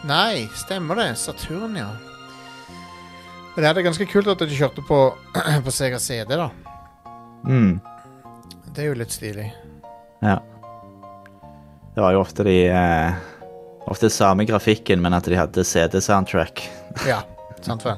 [0.06, 1.16] Nei, stemmer det.
[1.16, 1.90] Saturn, ja.
[3.56, 5.00] Men det er ganske kult at de kjørte på,
[5.66, 6.52] på Sega CD, da.
[7.48, 7.80] Mm.
[8.72, 9.50] Det er jo litt stilig.
[10.22, 10.38] Ja.
[11.92, 13.31] Det var jo ofte de eh,
[13.90, 16.64] Ofte samme grafikken, men at de hadde CD-soundtrack.
[17.08, 17.22] Ja,
[17.66, 17.98] sant vel.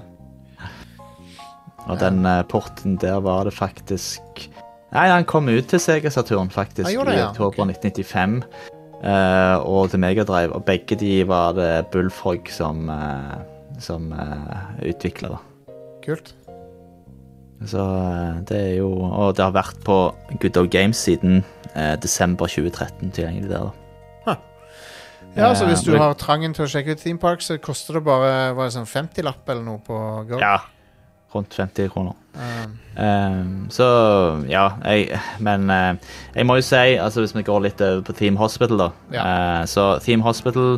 [1.89, 4.47] Og den uh, porten der var det faktisk
[4.93, 7.15] Nei, han kom ut til Sega Saturn faktisk det, ja.
[7.17, 7.71] i oktober Ok.
[7.81, 8.35] 1995.
[9.01, 10.53] Uh, og til Megadrive.
[10.53, 13.41] Og begge de var det Bullfrog som, uh,
[13.81, 14.13] som
[14.85, 15.41] utvikla.
[16.05, 16.35] Kult.
[17.65, 19.97] Så eh, det er jo Og det har vært på
[20.41, 21.43] Good Old Games siden
[21.75, 23.82] eh, desember 2013 tilgjengelig der, da.
[25.35, 27.97] Ja, så hvis du Eh, har trangen til å sjekke ut Theme Park, så koster
[27.97, 29.97] det bare var det sånn 50-lapp eller noe på
[30.29, 30.39] Go.
[30.39, 30.59] Ja.
[31.33, 32.13] Rundt 50 kroner.
[32.37, 33.85] Um, Um, så
[34.45, 35.95] ja, jeg, men uh,
[36.35, 38.89] jeg må jo si, altså hvis vi går litt over på Theme Hospital, da.
[39.17, 40.75] eh, så Theme Hospital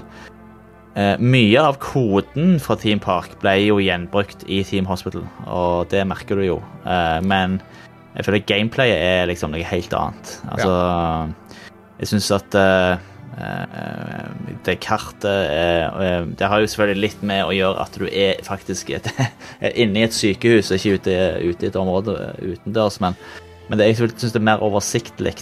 [0.96, 6.06] uh, Mye av koden fra Theme Park ble jo gjenbrukt i Theme Hospital, og det
[6.08, 6.62] merker du jo.
[7.28, 7.60] Men
[8.16, 10.38] jeg føler gameplayet er liksom noe helt annet.
[10.56, 10.72] Altså
[12.00, 12.56] Jeg syns at
[14.66, 18.40] det kartet er, eh, Det har jo selvfølgelig litt med å gjøre at du er
[18.44, 19.10] faktisk et,
[19.82, 23.18] inne i et sykehus ikke ute, ute i et område utendørs, men,
[23.68, 25.36] men det, jeg syns det er mer oversiktlig.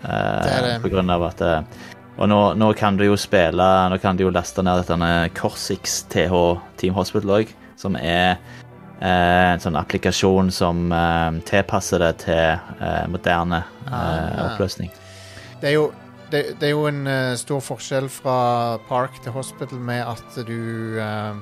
[0.00, 0.78] Er.
[0.80, 1.82] På grunn av at eh,
[2.20, 6.06] Og nå, nå kan du jo spille Nå kan du jo laste ned dette Corsix
[6.08, 6.32] TH
[6.80, 8.38] Team Hospital òg, som er
[9.00, 12.46] eh, en sånn applikasjon som eh, tilpasser det til
[12.80, 14.52] eh, moderne eh, Ah.
[14.52, 14.90] oppløsning.
[15.60, 15.90] det er jo
[16.30, 20.98] det, det er jo en uh, stor forskjell fra Park til Hospital med at du
[21.00, 21.36] uh,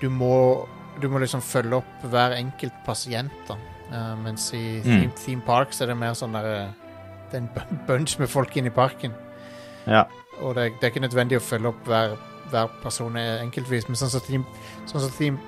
[0.00, 0.66] Du må
[1.00, 3.56] Du må liksom følge opp hver enkelt pasient, da.
[3.90, 4.84] Uh, mens i Mm.
[4.84, 6.48] theme, theme Park så er det mer sånn der
[7.30, 9.12] Det er en bu- bunch med folk inne i parken.
[9.86, 10.04] Ja.
[10.42, 12.16] Og det, det er ikke nødvendig å følge opp hver,
[12.50, 14.44] hver person enkeltvis, men sånn som Team,
[14.86, 15.38] sånn som team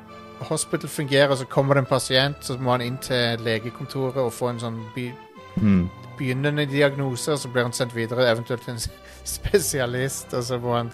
[0.48, 4.48] Hospital fungerer, så kommer det en pasient, så må han inn til legekontoret og få
[4.50, 5.12] en sånn by,
[5.61, 5.88] Mm.
[6.18, 8.83] Begynnende diagnose, og så blir han sendt videre eventuelt til en
[9.37, 10.90] spesialist, og så må han,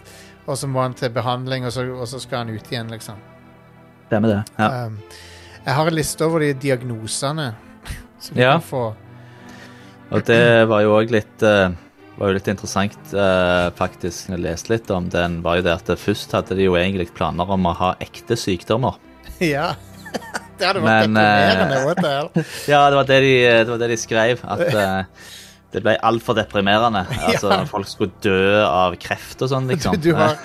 [0.48, 3.18] så må han til behandling, og så, og så skal han ut igjen, liksom.
[4.10, 4.42] Det med det.
[4.56, 4.86] Ja.
[4.86, 5.00] Um,
[5.64, 7.50] jeg har en liste over de diagnosene
[8.22, 8.52] som du Ja.
[8.56, 8.86] kan få.
[10.10, 11.68] Og det var jo òg litt eh,
[12.18, 15.74] var jo litt interessant, eh, faktisk, når jeg leste litt om den, var jo det
[15.76, 18.96] at først hadde de jo egentlig planer om å ha ekte sykdommer.
[19.44, 19.74] ja.
[20.58, 21.84] Det hadde vært Men, eh, deprimerende.
[21.86, 22.30] what the hell?
[22.72, 24.44] Ja, det var det de, det var det de skrev.
[24.44, 25.02] At, uh,
[25.72, 27.02] Det ble altfor deprimerende.
[27.28, 27.64] Altså, Ja.
[27.68, 29.98] Folk skulle dø av kreft og sånn, Du, liksom.
[30.00, 30.38] du, har,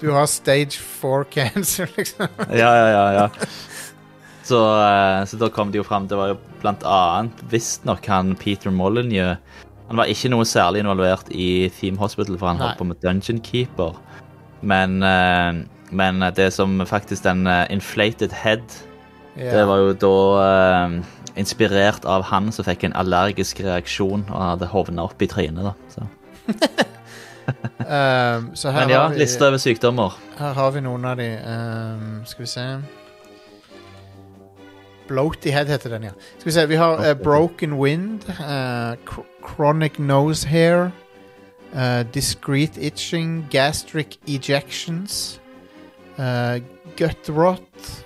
[0.00, 2.26] du har stage four cancer, liksom.
[2.50, 3.28] Ja, ja, ja, ja.
[4.44, 8.34] Så, uh, så da kom det jo fram Det var jo blant annet visstnok han
[8.36, 9.38] Peter Molyneux
[9.88, 12.66] Han var ikke noe særlig involvert i Theme Hospital, for han Nei.
[12.66, 13.94] holdt på med Dungeon Keeper.
[14.64, 15.62] Men, uh,
[15.94, 18.64] men det som faktisk den uh, Inflated Head
[19.34, 20.98] Det var jo da eh,
[21.40, 25.64] inspirert av han som fikk en allergisk reaksjon og hadde hovna opp i trynet.
[25.66, 25.74] da.
[25.90, 26.06] Så.
[27.84, 30.18] Um, så her Men ja, har vi, liste over sykdommer.
[30.38, 31.30] Her har vi noen av de.
[31.42, 32.68] Um, skal vi se
[35.04, 36.14] Bloaty head heter den, ja.
[36.38, 38.94] Skal vi se, Vi har uh, Broken Wind, uh,
[39.44, 40.92] Chronic Nose Hair,
[41.74, 45.40] uh, Discreet Itching, Gastric Ejections,
[46.16, 46.62] uh,
[46.96, 48.03] Gut Rot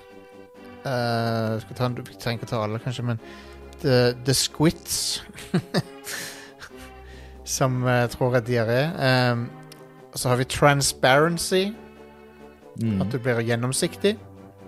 [0.85, 3.21] eh, skal ta en, trenger ikke ta alle, kanskje, men
[3.83, 5.23] The, the Squits
[7.59, 8.81] Som jeg tror er diaré.
[9.33, 9.47] Um,
[10.13, 11.71] og så har vi Transparency,
[12.79, 13.01] Mm.
[13.03, 14.13] at du blir gjennomsiktig.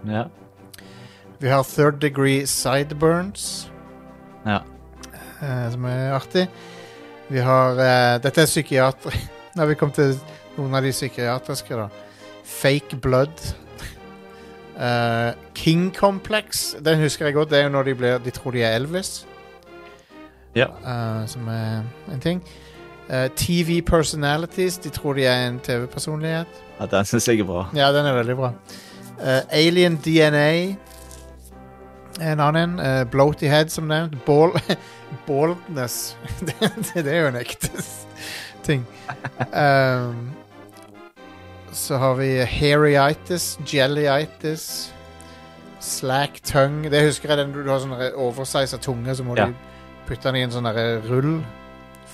[0.09, 0.25] Ja.
[1.39, 3.71] Vi har Third Degree Sideburns,
[4.47, 4.59] ja.
[5.43, 6.49] Uh, som er artig.
[7.29, 9.15] Vi har uh, Dette er psykiater...
[9.57, 10.17] har vi kommet til
[10.57, 11.87] noen av de psykiatriske, da.
[12.45, 13.55] Fake Blood.
[14.81, 16.75] Eh, King Complex.
[16.85, 17.51] Den husker jeg godt.
[17.51, 19.27] Det er jo når de, blir, de tror de er Elvis.
[20.55, 20.67] Ja.
[20.67, 22.43] Uh, som er en ting.
[23.11, 24.79] Uh, TV Personalities.
[24.79, 26.47] De tror de er en TV-personlighet.
[26.81, 27.67] ja den syns jeg er bra.
[27.75, 28.53] Ja, den er veldig bra.
[29.21, 30.77] Eh, Alien DNA
[32.21, 32.79] En annen.
[32.79, 34.25] Uh, bloaty Head, som nevnt.
[34.25, 34.51] Ball
[35.27, 36.17] Baldness.
[36.47, 36.55] det,
[36.95, 37.85] det er jo en ekte
[38.65, 38.87] ting.
[39.53, 40.31] Um,
[41.73, 44.93] så har vi hairyitis, jellyitis,
[45.81, 46.91] slack tongue.
[46.93, 49.47] Det husker jeg den du, du har sånn oversiza tunge, så må Ja.
[49.47, 49.55] du
[50.09, 50.69] putte den i en sånn
[51.09, 51.41] rull.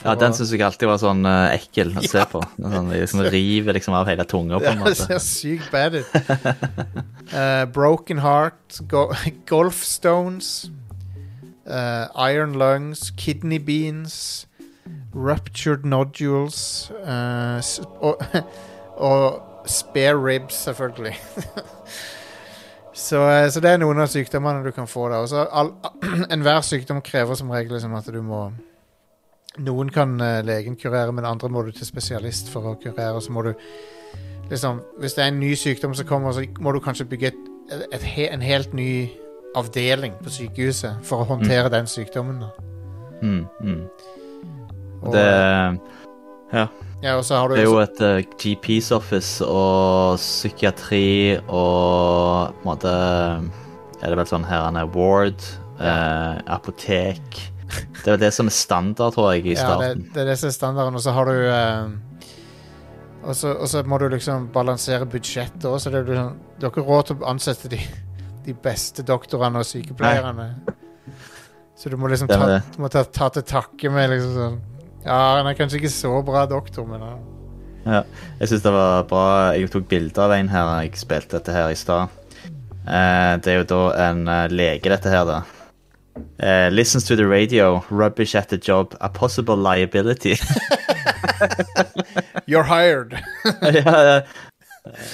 [0.05, 2.43] Ja, Den syns jeg alltid var sånn uh, ekkel å se på.
[2.61, 6.13] Sånn, liksom river liksom av hele tunga, på en måte Det ser sykt bad ut.
[7.33, 9.09] uh, broken Heart, go
[9.51, 10.69] Golfstones,
[11.67, 14.47] uh, Iron Lungs, Kidney Beans,
[15.17, 17.61] Ruptured Nodules eh,
[18.05, 18.21] og,
[19.01, 21.15] og Spare Ribs, selvfølgelig.
[23.07, 25.09] så, eh, så det er noen av sykdommene du kan få.
[25.11, 25.25] da
[26.35, 28.49] Enhver sykdom krever som regel liksom at du må
[29.57, 33.21] Noen kan eh, legen kurere, men andre må du til spesialist for å kurere.
[33.25, 33.55] Så må du
[34.51, 37.47] liksom, Hvis det er en ny sykdom som kommer, så må du kanskje bygge et,
[37.73, 39.09] et, et, en helt ny
[39.57, 42.45] avdeling på sykehuset for å håndtere den sykdommen.
[43.23, 43.83] Mm, mm.
[45.01, 45.25] Og, Det,
[46.53, 52.55] ja, og så har du det er jo et uh, GPs office og psykiatri og
[52.55, 52.93] på en måte
[54.03, 55.43] Er det vel sånn her han er ward,
[55.81, 60.05] uh, apotek Det er vel det som er standard, tror jeg, i ja, det, starten.
[60.15, 60.95] det er det som er standarden.
[60.95, 62.17] Og så har du uh,
[63.27, 66.67] og, så, og så må du liksom balansere budsjettet òg, så det er liksom, du
[66.67, 67.81] har ikke råd til å ansette de,
[68.47, 70.47] de beste doktorene og sykepleierne.
[71.77, 74.61] Så du må liksom ta, du må ta, ta til takke med liksom sånn
[75.07, 77.21] Ja, han er kanskje ikke så bra doktor, men han
[77.87, 78.01] Ja,
[78.41, 79.53] jeg syns det var bra.
[79.55, 82.11] Jeg tok bilde av en her jeg spilte dette her i stad.
[82.87, 85.37] Eh, det er jo da en eh, lege, dette her, da.
[86.43, 87.85] Eh, listens to the radio.
[87.91, 88.97] Rubbish at the job.
[89.01, 90.35] A possible liability.
[92.51, 93.15] You're hired!
[93.63, 94.23] ja,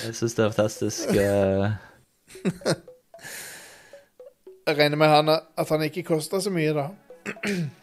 [0.08, 1.12] jeg syns det er fantastisk.
[1.12, 1.76] eh.
[4.66, 6.86] Jeg regner med at han ikke koster så mye, da.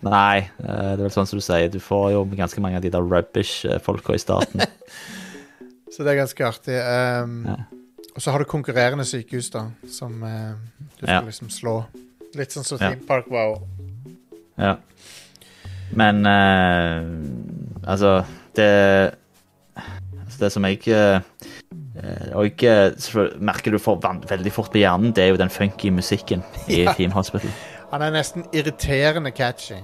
[0.06, 1.69] Nei, eh, det er vel sånn som du sier.
[1.71, 4.63] Du får jo ganske mange av de der rubbish-folka i starten.
[5.93, 6.78] Så det er ganske artig.
[7.23, 7.60] Um, Ja.
[8.15, 10.52] Og så har du konkurrerende sykehus, da, som uh,
[10.97, 11.19] du skal Ja.
[11.23, 11.75] liksom slå.
[12.36, 12.89] Litt sånn som Ja.
[12.91, 13.54] Theme Park var.
[13.56, 14.15] også.
[14.60, 14.75] Ja.
[15.95, 17.06] Men uh,
[17.89, 18.25] altså
[18.56, 19.13] Det
[20.25, 21.21] altså Det som jeg eh,
[22.36, 26.43] Og jeg merker du får veldig fort på hjernen, det er jo den funky musikken
[26.67, 26.93] i Ja.
[26.93, 27.49] Team Hospital.
[27.91, 29.80] Han er nesten irriterende catchy.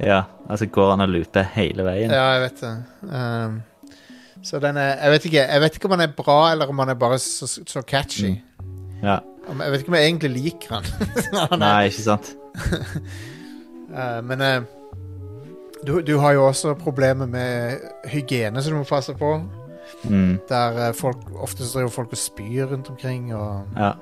[0.00, 2.10] Ja, altså går han og looper hele veien.
[2.10, 2.76] Ja, jeg vet det.
[3.02, 3.60] Um,
[4.42, 6.78] så den er jeg vet, ikke, jeg vet ikke om han er bra, eller om
[6.78, 8.38] han er bare så, så catchy.
[9.02, 9.18] Ja.
[9.48, 10.84] Jeg vet ikke om jeg egentlig liker han.
[11.50, 12.34] han Nei, ikke sant?
[13.92, 14.62] uh, men uh,
[15.86, 19.34] du, du har jo også problemer med hygiene som du må passe på.
[20.04, 23.34] Mm, Der uh, folk ofte så driver folk og spyr rundt omkring.
[23.34, 23.92] Og, ja.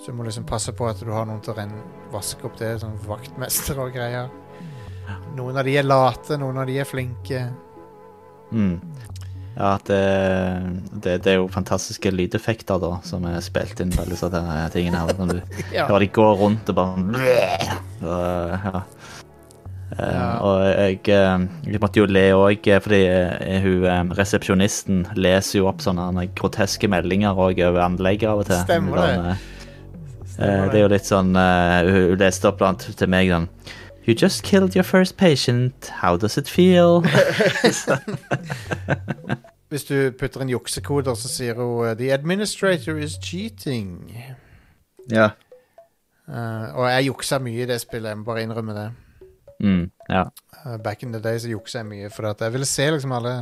[0.00, 1.82] Så du må liksom passe på at du har noen til å renne,
[2.12, 4.28] vaske opp det, sånn vaktmester og greier.
[5.36, 7.46] Noen av de er late, noen av de er flinke.
[8.52, 8.76] Mm.
[9.56, 10.00] Ja, det,
[11.00, 14.28] det, det er jo fantastiske lydeffekter da, som er spilt inn på alle disse
[14.74, 15.14] tingene her.
[15.16, 15.40] Når du
[15.76, 15.86] Ja.
[15.88, 16.98] de går rundt og bare
[18.04, 18.82] og, ja.
[19.96, 20.26] Eh, Ja.
[20.42, 25.68] Og jeg, eh, jeg måtte jo le òg, fordi eh, hun eh, resepsjonisten leser jo
[25.70, 28.58] opp sånne groteske meldinger òg over anlegget av og til.
[28.66, 29.12] Stemmer det.
[29.14, 29.44] Sånn,
[30.38, 33.48] eh, Eh, det er jo litt sånn eh, Hun leste opp blant til meg den
[34.06, 35.90] You just killed your first patient.
[36.00, 37.02] How does it feel?
[39.70, 44.14] Hvis du putter inn juksekoder, så sier hun The administrator is cheating.
[45.10, 45.32] ja.
[46.26, 48.86] Uh, og jeg juksa mye i det spillet, jeg må bare innrømme det.
[49.62, 50.24] Mm, ja.
[50.82, 53.34] Back in the day så juksa jeg mye, for at jeg ville se liksom alle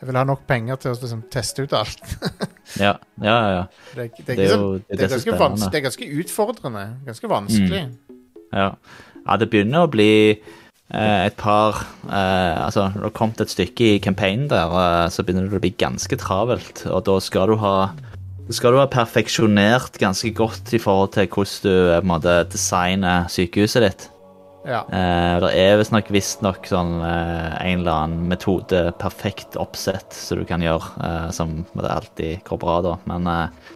[0.00, 2.02] Jeg vil ha nok penger til å liksom, teste ut alt.
[2.80, 3.64] Ja, ja, ja.
[3.94, 5.66] det, er- det, er Det er jo det er det, er er ganske spennende.
[5.70, 6.84] det er ganske utfordrende.
[7.06, 7.82] Ganske vanskelig.
[8.56, 8.68] Ja.
[9.26, 13.52] ja, det begynner å bli eh, et par eh, Altså, når det har kommet et
[13.52, 16.86] stykke i campaignen der, eh, så begynner det å bli ganske travelt.
[16.90, 17.76] Og da skal du ha
[18.52, 22.34] skal du ha perfeksjonert ganske godt i forhold til hvordan du eh, på en måte
[22.52, 24.08] designer sykehuset ditt.
[24.64, 24.80] Ja.
[24.88, 30.46] Eh, det er visstnok visstnok sånn eh, en eller annen metode, perfekt oppsett, som du
[30.48, 32.94] kan gjøre, eh, som det alltid går bra, da.
[33.10, 33.72] Men eh,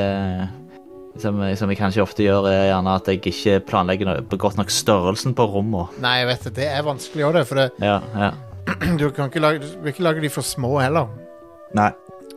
[1.21, 4.69] som, som jeg kanskje ofte gjør, er gjerne at jeg ikke planlegger noe- godt nok
[4.73, 5.87] størrelsen på rommene.
[6.05, 6.53] Nei, jeg vet det.
[6.59, 7.45] Det er vanskelig òg, det.
[7.49, 8.31] For det, Ja, ja.
[9.01, 11.09] du kan ikke lage, du vil ikke lage de for små heller.
[11.77, 11.89] Nei.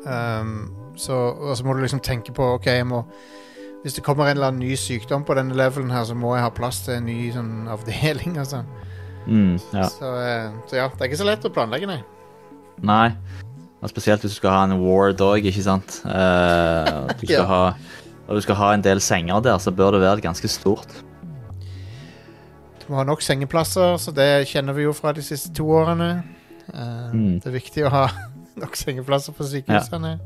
[0.06, 0.54] Um,
[0.99, 3.03] så, og så må du liksom tenke på Ok, jeg må
[3.85, 6.43] Hvis det kommer en eller annen ny sykdom på denne levelen her, så må jeg
[6.43, 8.67] ha plass til en ny sånn avdeling og sånn.
[9.29, 9.85] Mm, ja.
[9.88, 12.01] Så, eh, så ja, det er ikke så lett å planlegge, nei.
[12.83, 13.05] Nei.
[13.79, 16.01] Og spesielt hvis du skal ha en ward òg, ikke sant.
[16.03, 17.45] Eh, og du skal Ja.
[17.47, 17.62] ha,
[18.27, 20.99] og du skal ha en del senger der, så bør det være ganske stort.
[22.83, 26.12] Du må ha nok sengeplasser, så det kjenner vi jo fra de siste to årene.
[26.73, 27.39] Eh, Mm.
[27.39, 28.03] Det er viktig å ha
[28.62, 30.17] nok sengeplasser på sykehusene.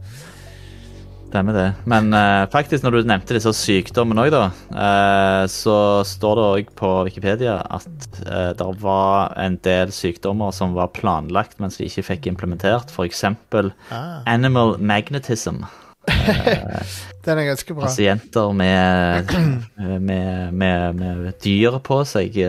[1.34, 1.74] Stemmer det.
[1.90, 6.68] Men uh, faktisk, når du nevnte disse sykdommene òg, da, uh, så står det òg
[6.78, 12.04] på Wikipedia at uh, det var en del sykdommer som var planlagt, mens de ikke
[12.12, 12.94] fikk implementert.
[12.94, 13.24] F.eks.
[13.26, 15.64] Ah, animal magnetism.
[17.26, 17.88] den er ganske bra.
[17.88, 19.34] Pasienter med,
[19.82, 22.38] med, med, med dyr på seg.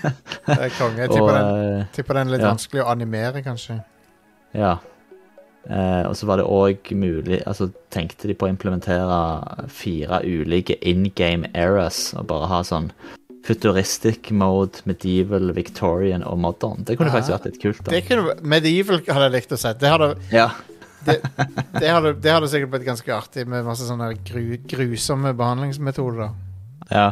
[0.00, 1.02] Det er konge.
[1.02, 2.54] Jeg og, tipper den, tipper den er litt ja.
[2.54, 3.82] vanskelig å animere, kanskje.
[4.56, 4.78] Ja.
[5.68, 9.18] Eh, og så var det òg mulig Altså tenkte de på å implementere
[9.68, 12.88] fire ulike in game eras og bare ha sånn
[13.44, 16.82] futuristic mode, medieval, victorian og modern.
[16.84, 17.80] Det kunne ja, faktisk vært litt kult.
[17.84, 19.72] da Det kunne, Medieval hadde jeg likt å se.
[19.80, 20.48] Det hadde, Ja.
[21.06, 21.16] det,
[21.78, 26.32] det, hadde, det hadde sikkert blitt ganske artig med masse sånne gru, grusomme behandlingsmetoder.
[26.90, 27.08] ja.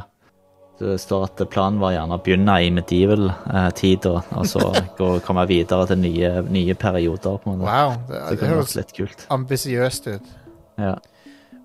[0.79, 3.71] Det står at planen var gjerne å begynne i medieval eh,
[4.07, 4.63] og, så
[4.99, 7.39] gå, komme videre til nye, nye perioder.
[7.43, 7.71] på en måte.
[7.73, 9.27] Wow, det, Det det høres litt kult.
[9.35, 10.35] ambisiøst ut.
[10.79, 10.95] Ja.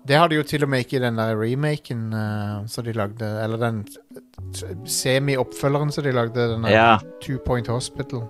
[0.04, 2.92] Det har de jo til og med ikke i den der remaken uh, som de
[2.92, 3.78] lagde, eller den
[4.84, 8.26] semi-oppfølgeren som de lagde, den der ja, Two Point Hospital.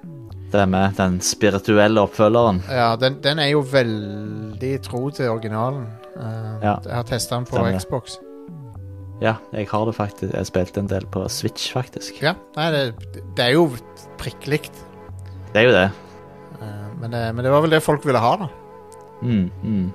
[0.52, 2.62] det med den spirituelle oppfølgeren.
[2.70, 5.88] Ja, den, den er jo veldig tro til originalen.
[6.14, 6.76] Uh, Ja.
[6.84, 7.80] Jeg har testa den på Stemmer.
[7.80, 8.18] Xbox.
[9.24, 10.34] Ja, jeg har det faktisk.
[10.34, 12.18] Jeg spilte en del på Switch, faktisk.
[12.22, 12.82] Ja, nei, det,
[13.38, 13.70] det er jo
[14.20, 14.82] prikk likt.
[15.54, 15.86] Det er jo det.
[16.60, 18.50] Uh, men, det, men det var vel det folk ville ha, da.
[19.24, 19.86] Mm, mm.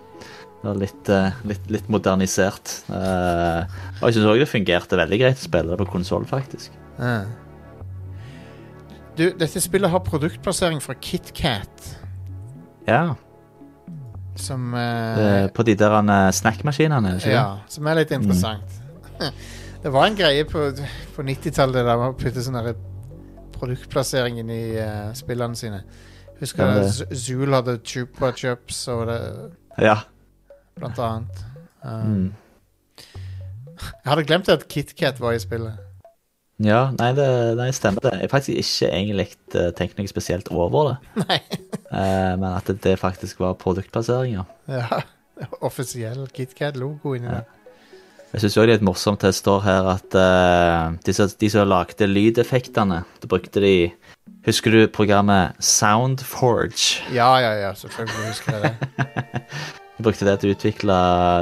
[0.75, 2.81] Litt, eh, litt, litt modernisert.
[2.91, 6.73] Eh, og jeg syns òg det fungerte veldig greit å spille det på konsoll, faktisk.
[9.15, 11.95] Du, dette spillet har produktplassering fra KitKat,
[12.87, 13.15] Ja.
[14.39, 18.78] som uh, på de der eh, snackmaskinene, Ja, som er litt interessant.
[19.83, 20.67] det var en greie på,
[21.15, 22.59] på 90-tallet der man putte sånn
[23.59, 25.81] produktplassering inn i uh, spillene sine.
[26.39, 29.19] Husker Ja, jeg det- Zool hadde Chupa Chups og det?
[29.83, 29.97] Ja.
[30.79, 31.45] blant annet.
[31.83, 32.33] Um, Mm.
[33.79, 35.77] Jeg hadde glemt at KitKat var i spillet.
[36.59, 38.11] Ja, nei, det nei, stemmer det.
[38.17, 40.97] Jeg har faktisk ikke egentlig uh, tenkt noe spesielt over det.
[41.29, 41.37] Nei.
[41.87, 44.43] Eh, men at det, det faktisk var produktplasseringer.
[44.67, 44.99] Ja,
[45.63, 47.45] Offisiell KitKat-logo inni Ja.
[48.29, 51.49] Jeg syns òg det er litt morsomt det står her at uh, de, som, de
[51.49, 53.75] som lagde lydeffektene, da brukte de
[54.47, 57.03] Husker du programmet Soundforge?
[57.11, 58.73] Ja, ja, ja, selvfølgelig husker jeg det.
[59.99, 60.97] De brukte det til å utvikle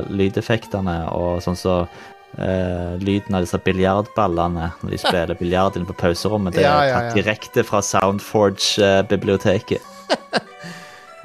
[0.10, 5.94] lydeffektene og sånn så uh, lyden av disse biljardballene når de spiller biljard inne på
[6.00, 6.58] pauserommet.
[6.58, 9.82] Det er Ja, ja, tatt direkte fra Soundforge-biblioteket.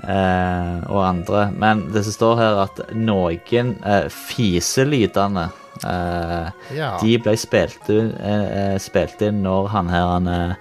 [0.08, 1.46] eh, og andre.
[1.56, 5.48] Men det som står her, at noen eh, fiselydene
[5.84, 6.92] eh, Ja.
[7.02, 10.54] de ble spilt, eh, spilt inn når han her han, eh,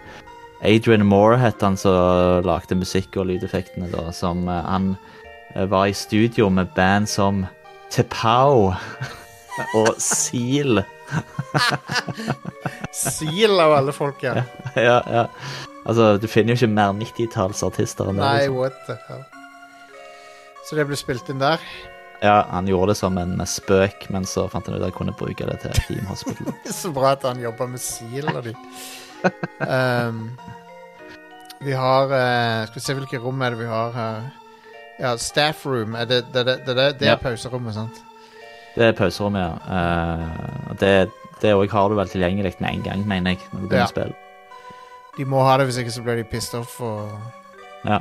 [0.63, 4.11] Adrian Moore het han som lagde musikk og lydeffektene, da.
[4.13, 4.91] Som han
[5.55, 7.47] var i studio med band som
[7.89, 8.69] Tepau.
[9.75, 10.79] Og Seal.
[12.95, 14.43] Seal av alle folk, ja.
[14.75, 15.25] Ja, ja.
[15.85, 18.25] Altså, du finner jo ikke mer 90-tallsartister enn det.
[18.25, 18.57] Nei, Liksom.
[18.59, 19.23] what the hell.
[20.67, 21.59] Så det ble spilt inn der.
[22.21, 25.15] Ja, han gjorde det som en spøk, men så fant han ut at jeg kunne
[25.17, 26.53] bruke det til Team Hospital.
[26.81, 28.53] Så bra at han jobba med sila di.
[29.65, 30.19] um,
[31.61, 34.21] vi har uh, Skal vi se hvilke rom er det vi har her.
[35.01, 35.95] Ja, staff room.
[35.97, 37.15] Er det, det, det, det, er Ja.
[37.17, 37.97] pauserommet, sant?
[38.75, 39.57] Det er pauserommet, ja.
[39.65, 40.93] Uh, det
[41.41, 43.39] det òg har du vel tilgjengelig med en gang, mener jeg.
[43.51, 43.87] når du begynner Ja.
[43.89, 44.13] spille.
[45.21, 47.11] De må ha det, hvis ikke så blir de pissed off og
[47.85, 47.99] Ja.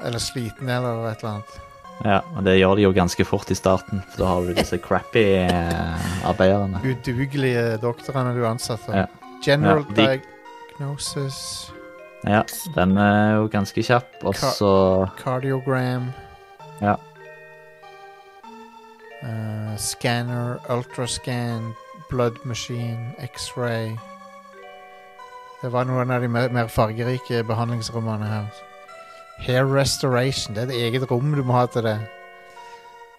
[0.00, 1.58] Eller slitne eller et eller annet.
[2.04, 4.78] Ja, og det gjør de jo ganske fort i starten, for da har du disse
[4.80, 6.80] crappy eh, arbeiderne.
[6.80, 8.94] Udugelige doktorene du ansatte.
[8.96, 9.04] Ja.
[9.44, 10.22] General Ja, de-
[10.78, 11.72] diagnosis,
[12.24, 12.42] Ja,
[12.74, 14.72] den er jo ganske kjapp, og så
[15.20, 16.10] cardiogram
[16.80, 16.96] Ja.
[19.22, 21.74] Uh, scanner, ultrascan,
[22.08, 23.98] blood machine, x-ray
[25.62, 28.46] Det var noen av de mer, mer fargerike behandlingsrommene her.
[29.44, 30.54] Hair restoration.
[30.54, 31.98] Det er et eget rom du må ha til det.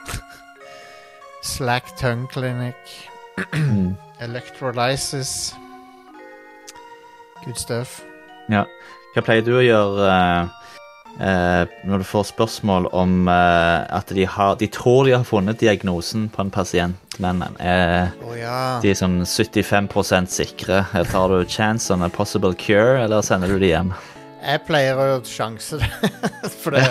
[1.53, 3.09] Slack tongue clinic.
[3.53, 3.97] mm.
[4.25, 5.53] Electrolysis.
[7.45, 8.01] Good stuff.
[8.49, 8.65] Ja.
[9.13, 10.60] Hva pleier du å gjøre eh,
[11.19, 15.59] eh, når du får spørsmål om eh, at de, har, de tror de har funnet
[15.59, 18.79] diagnosen på en pasient, men eh, oh, ja.
[18.83, 20.83] de er sånn 75% sikre?
[20.93, 23.93] Eh, Tar du chance on a possible cure, eller sender du de hjem?
[24.41, 25.91] Jeg pleier å sjanse det.
[26.63, 26.87] For det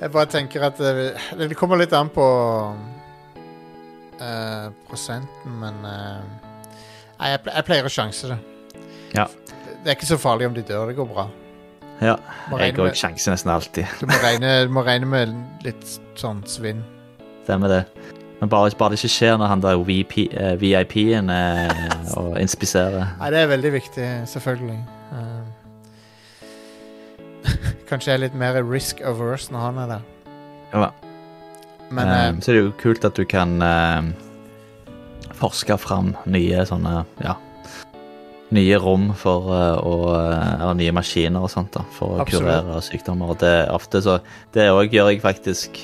[0.00, 2.26] Jeg bare tenker at det, det kommer litt an på
[4.20, 6.22] eh, prosenten, men eh,
[7.20, 8.38] jeg, jeg pleier å sjanse det.
[9.16, 9.26] Ja.
[9.80, 10.88] Det er ikke så farlig om de dør.
[10.88, 11.26] Det går bra.
[12.00, 12.16] Ja,
[12.56, 13.84] jeg går sjanser nesten alltid.
[14.00, 15.34] du må regne, du må regne med
[15.66, 15.84] litt
[16.18, 16.80] sånn svinn.
[17.44, 17.82] Stemmer det.
[18.40, 23.12] Men bare, bare det ikke skjer når han der VP, eh, VIP-en eh, og inspiserer.
[23.20, 24.78] Nei, det er veldig viktig, selvfølgelig.
[25.12, 25.44] Eh,
[27.90, 30.08] kanskje jeg er litt mer risk averse når han er der.
[30.72, 30.90] Ja.
[31.90, 34.08] Men um, eh, så er det jo kult at du kan eh,
[35.36, 37.36] forske fram nye sånne ja,
[38.54, 42.48] nye rom for eh, å eh, Eller nye maskiner og sånt da, for å Absolutt.
[42.48, 43.32] kurere sykdommer.
[43.34, 44.18] Og det er ofte så
[44.54, 45.80] Det òg gjør jeg faktisk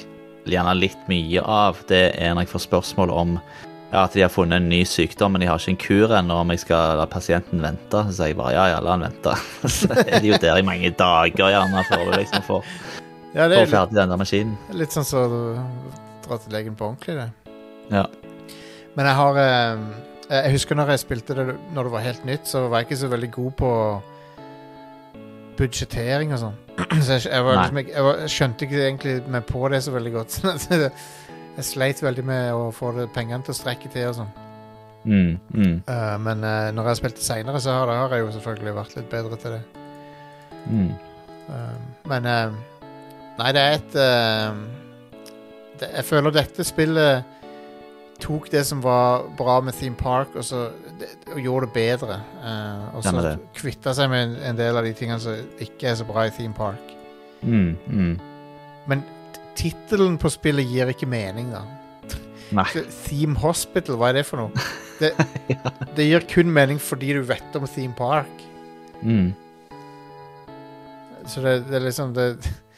[0.46, 1.80] gjerne litt mye av.
[1.88, 3.38] Det er når jeg får spørsmål om
[3.92, 6.40] ja, at de har funnet en ny sykdom, men de har ikke en kur ennå,
[6.42, 8.02] om jeg skal la pasienten vente.
[8.08, 9.34] Så sier jeg bare ja, ja, la han vente.
[9.78, 12.74] så er de jo der i mange dager gjerne før du liksom får,
[13.32, 14.58] ja, får er ferdig den der maskinen.
[14.74, 15.96] litt sånn som så du
[16.26, 17.54] drar til legen på ordentlig, det.
[17.94, 18.06] Ja.
[18.98, 19.82] Men jeg har eh,
[20.30, 23.02] Jeg husker når jeg spilte det når det var helt nytt, så var jeg ikke
[23.02, 23.72] så veldig god på
[25.56, 26.56] budsjettering og sånn.
[27.06, 29.94] Så jeg, jeg, var liksom, jeg, var, jeg skjønte ikke egentlig meg på det så
[29.94, 30.34] veldig godt.
[30.64, 34.34] Så jeg sleit veldig med å få det, pengene til å strekke til og sånn.
[35.06, 38.24] Mm, mm, uh, men uh, når jeg har spilt det seinere, så har, har jeg
[38.24, 39.62] jo selvfølgelig vært litt bedre til det.
[40.66, 40.88] mm.
[41.46, 41.76] Uh,
[42.10, 42.56] men eh,
[43.36, 44.60] Nei, det er et eh,
[45.80, 47.35] det, Jeg føler dette spillet
[48.20, 50.68] tok det som var bra med Theme Park, og, så,
[51.32, 52.20] og gjorde det bedre.
[52.42, 55.98] Uh, og så kvitta seg med en, en del av de tingene som ikke er
[56.00, 56.94] så bra i Theme Park.
[57.42, 58.14] Mm, mm.
[58.90, 59.04] Men
[59.58, 61.64] tittelen på spillet gir ikke mening, da.
[62.54, 62.66] Nei.
[63.06, 64.52] Theme Hospital, hva er det for noe?
[64.96, 65.10] Det,
[65.92, 68.38] det gir kun mening fordi du vet om Theme Park.
[69.04, 69.34] Mm.
[71.28, 72.30] Så det, det er liksom det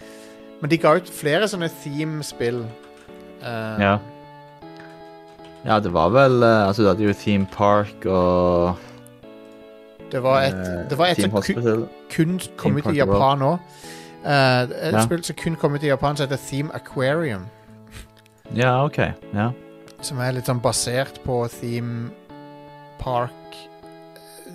[0.58, 2.64] Men de ga ut flere sånne theme-spill.
[3.38, 3.92] Uh, Ja.
[5.68, 8.76] Ja, det var vel eh, Altså, du hadde jo Theme Park og
[10.10, 13.58] Det var et, eh, det var et som kun, kun kom ut i Japan òg.
[14.24, 15.02] et Ja.
[15.04, 17.46] spill som kun kom ut i Japan, som heter Theme Aquarium.
[18.54, 18.98] Ja, OK.
[19.34, 19.50] Ja.
[20.00, 22.10] Som er litt sånn basert på Theme
[22.98, 23.04] Mm.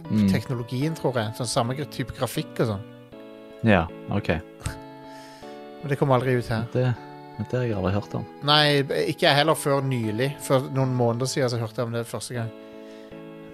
[0.09, 1.31] Park-teknologien, tror jeg.
[1.37, 2.81] Sånn Samme type grafikk og sånn.
[3.63, 4.27] ja, OK.
[5.83, 6.65] Men det kom aldri ut her.
[6.73, 6.95] Det,
[7.37, 8.25] det har jeg aldri hørt om.
[8.43, 10.35] Nei, ikke jeg heller før nylig.
[10.39, 12.51] For noen måneder siden så hørte jeg om det første gang.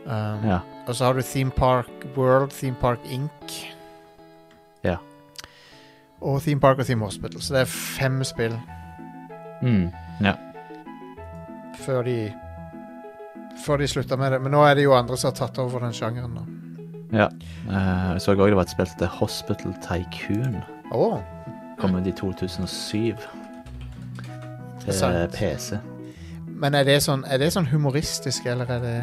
[0.06, 0.60] Um, Ja.
[0.88, 3.54] Og så har du Theme Park World, Theme Park Inc.
[4.84, 4.96] Ja.
[6.22, 7.42] Og Theme Park og Theme Hospital.
[7.42, 8.56] Så det er fem spill
[9.62, 9.92] Mm.
[11.86, 12.34] før de
[13.66, 14.42] Før de slutta med det.
[14.42, 16.36] Men nå er det jo andre som har tatt over den sjangeren.
[16.36, 17.18] da.
[17.18, 17.26] Ja.
[17.68, 20.62] Eh, jeg så òg det var et spill til Hospital Tycoon.
[20.92, 21.20] Oh.
[21.78, 23.18] Kom ut i 2007.
[24.90, 25.38] Interessant.
[25.40, 25.80] PC.
[26.60, 28.96] Men er det, sånn, er det sånn humoristisk, eller er det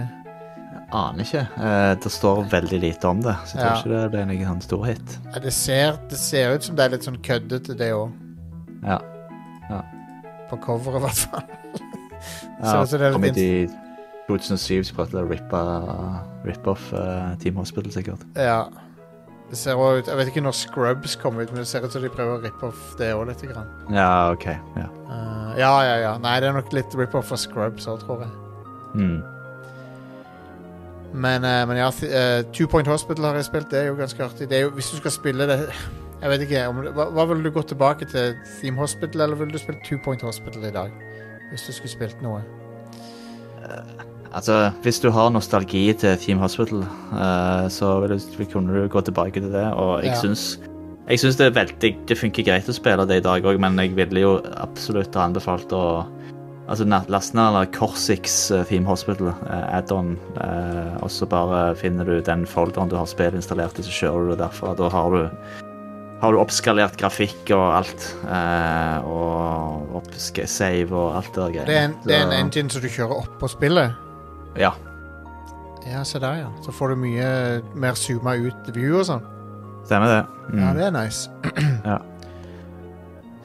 [0.95, 1.41] Aner ikke.
[1.59, 3.78] Eh, det står veldig lite om det, så jeg tror Ja.
[3.80, 5.16] ikke det blir noen sånn stor hit.
[5.32, 8.12] ja, det, ser, det ser ut som det er litt sånn køddete, det òg.
[8.84, 9.01] Ja.
[10.51, 11.43] På coveret, i hvert fall.
[12.62, 13.51] ja Ser ut som det er kom ut i
[14.28, 15.62] 2007 så prøvde de å rippe,
[16.47, 18.22] rippe off eh, Team Hospital, sikkert.
[18.39, 18.61] Ja.
[19.51, 21.93] Det ser også ut Jeg vet ikke når Scrubs kom ut, men det ser ut
[21.95, 23.43] som de prøver å rippe off det òg litt.
[23.47, 23.68] Grann.
[23.95, 24.47] Ja, OK.
[24.78, 24.87] Ja.
[24.87, 26.12] Eh, ja, ja, ja.
[26.22, 28.32] Nei, det er nok litt rip-off av Scrubs òg, tror jeg.
[28.96, 29.22] Mm.
[31.16, 33.70] Men, uh, men ja, eh, Two Point Hospital har jeg spilt.
[33.70, 34.48] Det er jo ganske artig.
[34.50, 35.61] Det jo, hvis du skal spille det
[36.22, 38.34] Jeg vet ikke, om, hva, hva vil du gå tilbake til?
[38.61, 40.92] Theme Hospital, eller vil du spille Two Point Hospital i dag?
[41.50, 42.40] Hvis du skulle spilt noe.
[44.32, 46.86] Altså, hvis du har nostalgi til Theme Hospital,
[47.72, 49.66] så vil du, kunne du gå tilbake til det.
[49.74, 50.20] Og jeg Ja.
[50.20, 50.59] syns
[51.07, 53.78] jeg syns det er veldig Det funker greit å spille det i dag òg, men
[53.78, 55.86] jeg ville jo absolutt ha anbefalt å
[56.66, 62.16] Altså laste ned Corsix eh, Theme Hospital eh, add-on, eh, og så bare finner du
[62.26, 64.72] den folderen du har spillet installert i, så kjører du det derfra.
[64.74, 65.28] Da har du
[66.18, 68.07] har du oppskalert grafikk og alt.
[69.04, 70.11] og
[70.48, 71.68] save og alt det der greiene.
[71.68, 73.94] Det er en, det er en engine som du kjører oppå spillet.
[74.59, 74.72] Ja.
[75.86, 76.50] Ja, se der, ja.
[76.64, 77.30] Så får du mye
[77.76, 79.36] mer zooma ut view og sånn.
[79.87, 80.22] Stemmer det.
[80.51, 80.61] Mm.
[80.62, 81.30] Ja, det er nice.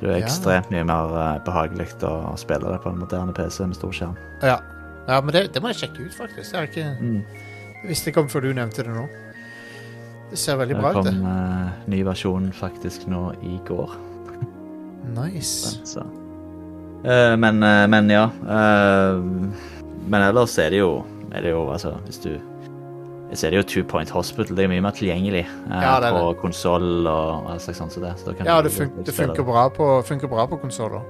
[0.01, 0.25] Det er Ja.
[0.25, 4.15] ekstremt mye mer eh, behagelig å spille det på en moderne PC med stor skjerm.
[4.41, 4.55] Ja,
[5.05, 6.55] ja men det, det må jeg sjekke ut, faktisk.
[6.55, 7.19] Jeg, ikke, Mm.
[7.85, 9.05] visste ikke om før du nevnte det nå.
[10.31, 11.13] Det ser veldig Det bra ut, kom det.
[11.21, 13.93] Uh, ny versjon faktisk nå i går.
[15.13, 15.77] Nice.
[15.85, 16.01] Så.
[17.05, 18.25] Uh, men, uh, men ja.
[20.07, 22.39] men ellers er det jo, er det jo altså, hvis du
[23.33, 24.55] så er det jo Two Point Hospital.
[24.57, 27.91] Det er mye mer tilgjengelig eh, Ja, det er på konsoll og alt slags sånt.
[27.93, 31.01] Så det, så Ja, det, fun det funker bra på, funker bra på konsoller,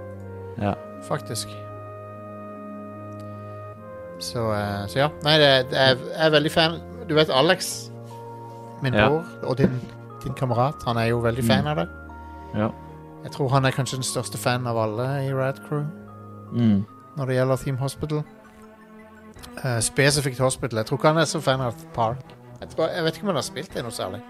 [0.62, 0.74] Ja.
[1.08, 1.48] faktisk.
[4.20, 5.08] Så, eh, så ja.
[5.26, 5.98] Nei, det, det jeg
[6.28, 6.80] er veldig fan.
[7.10, 7.90] Du vet Alex,
[8.84, 9.08] min Ja.
[9.10, 9.80] bror, og din,
[10.24, 11.68] din kamerat, han er jo veldig fan Mm.
[11.68, 11.88] av det.
[12.56, 12.68] Ja.
[13.24, 15.86] Jeg tror han er kanskje den største fan av alle i Rad Crew
[16.54, 16.86] Mm.
[17.18, 18.24] når det gjelder Theme Hospital.
[19.62, 20.82] Eh, spesifikt Hospital.
[20.82, 22.24] Jeg tror ikke han er så fan av Park.
[22.62, 24.22] Jeg, tror, jeg vet ikke om han har spilt det noe særlig.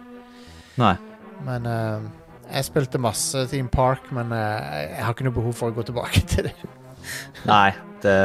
[0.79, 0.95] Nei.
[1.45, 2.03] Men uh,
[2.51, 4.37] jeg spilte masse Team Park, men uh,
[4.81, 6.55] jeg har ikke noe behov for å gå tilbake til det.
[7.49, 7.71] Nei,
[8.03, 8.17] det,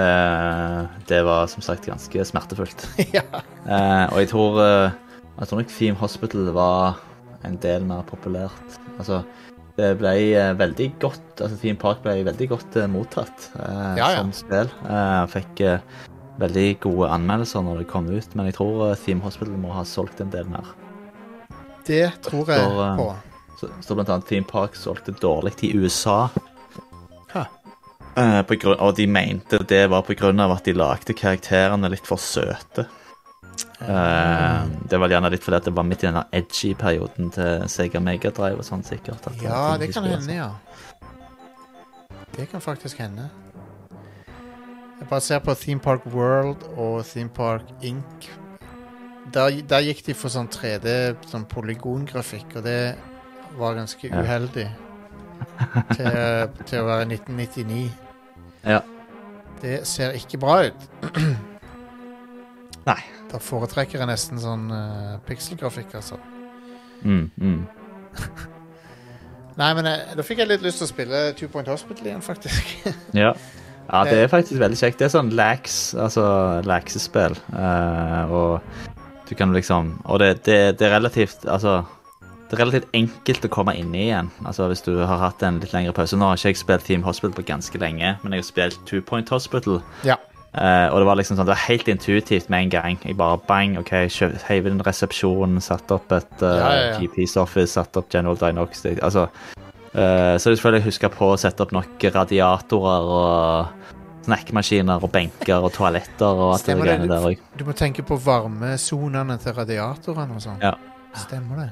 [1.09, 2.87] det var som sagt ganske smertefullt.
[3.17, 3.25] ja.
[4.11, 7.01] Og jeg tror Jeg tror nok Theme Hospital var
[7.47, 8.77] en del mer populært.
[8.97, 9.23] Altså,
[9.77, 10.15] det ble
[10.57, 14.13] veldig godt Altså, Theme Park ble veldig godt mottatt Ja, ja.
[14.21, 14.71] som spill.
[15.33, 15.65] Fikk
[16.41, 19.85] veldig gode anmeldelser når det kom ut, men jeg tror eh, Theme Hospital må ha
[19.89, 20.75] solgt en del mer.
[21.87, 23.09] Det tror jeg eh, på.
[23.61, 26.27] Så så blant annet Theme Park solgte dårlig i USA.
[28.17, 32.87] På grunn, og de mente det var av at de lagde karakterene litt for søte.
[33.81, 37.67] Eh, det var gjerne litt fordi det var midt i den der edgy perioden til
[37.69, 39.29] Sega Megadrive og sånn, sikkert.
[39.43, 40.51] ja, det kan hende, ja.
[42.37, 43.29] Det kan faktisk hende.
[45.01, 48.29] Jeg bare ser på Theme Park World og Theme Park Inc.
[49.35, 52.95] Der, der gikk de for sånn 3D, sånn polygongrafikk, og det
[53.59, 54.23] var ganske Ja.
[54.23, 54.69] uheldig.
[55.97, 57.91] til, til å være 1999.
[58.65, 58.81] Ja.
[59.63, 60.87] Det ser ikke bra ut.
[62.87, 63.01] Nei.
[63.33, 66.17] Da foretrekker jeg nesten sånn uh, pikselgrafikk, altså.
[67.03, 67.67] Mm, mm.
[69.61, 72.23] Nei, men jeg, da fikk jeg litt lyst til å spille Two Point Hospital igjen,
[72.25, 72.77] faktisk.
[73.17, 73.35] Ja.
[73.87, 74.99] ja, det er faktisk veldig kjekt.
[75.01, 76.27] Det er sånn lax, altså
[76.67, 77.37] laksespill.
[77.55, 81.81] Uh, og du kan liksom Og det, det, det er relativt Altså
[82.47, 84.29] det er relativt enkelt å komme inn i igjen.
[84.47, 86.15] Altså Hvis du har hatt en litt lengre pause.
[86.15, 89.03] Nå har ikke jeg spilt Team Hospital på ganske lenge, men jeg har spilt Two
[89.03, 89.81] Point Hospital.
[90.07, 90.15] Ja.
[90.55, 93.01] Uh, og det var liksom sånn, det var helt intuitivt med en gang.
[93.03, 93.91] Jeg bare bang, ok,
[94.47, 97.01] heiv inn resepsjonen, satt opp et uh, Ja, ja, ja.
[97.03, 99.03] GPs Office, satt opp General Diagnostic.
[99.05, 99.27] Altså,
[99.97, 105.03] eh, så er det selvfølgelig å huske på å sette opp nok radiatorer og snackmaskiner
[105.07, 107.43] og benker og toaletter og alt det greiene der òg.
[107.59, 110.63] Du må tenke på varmesonene til radiatorene og sånn.
[110.65, 110.75] Ja.
[111.17, 111.69] Stemmer det.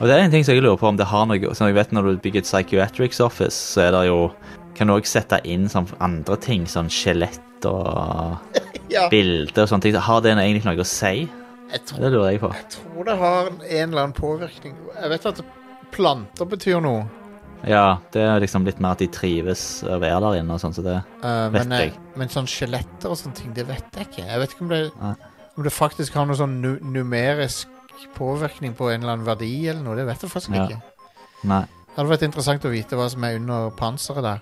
[0.00, 1.76] Og det er en ting som jeg lurer på om det har noe Som jeg
[1.78, 4.16] vet Når du bygger et psychiatrics office, så er det jo
[4.76, 8.36] Kan du òg sette inn sånn andre ting, sånn skjelett og
[8.92, 9.06] Ja.
[9.10, 9.96] bilder og sånne ting.
[9.98, 11.24] Har det egentlig noe å si?
[11.88, 12.50] Tror, Det lurer jeg på.
[12.54, 14.76] jeg tror det har en eller annen påvirkning.
[15.00, 15.40] Jeg vet at
[15.96, 17.06] planter betyr noe,
[17.64, 20.74] Ja, det er liksom litt mer at de trives å være der inne og sånn,
[20.76, 21.94] så det eh, Vet men, eh, jeg.
[22.16, 24.26] men sånn skjeletter og sånne ting, det vet jeg ikke.
[24.26, 25.14] Jeg vet ikke om det, Nei.
[25.56, 27.68] om det faktisk har noe sånn nu numerisk
[28.14, 29.96] påvirkning på en eller annen verdi eller noe.
[29.96, 30.66] Det vet jeg faktisk Ja.
[30.66, 30.82] ikke.
[31.44, 31.62] Nei.
[31.88, 34.40] Det hadde vært interessant å vite hva som er under panseret der.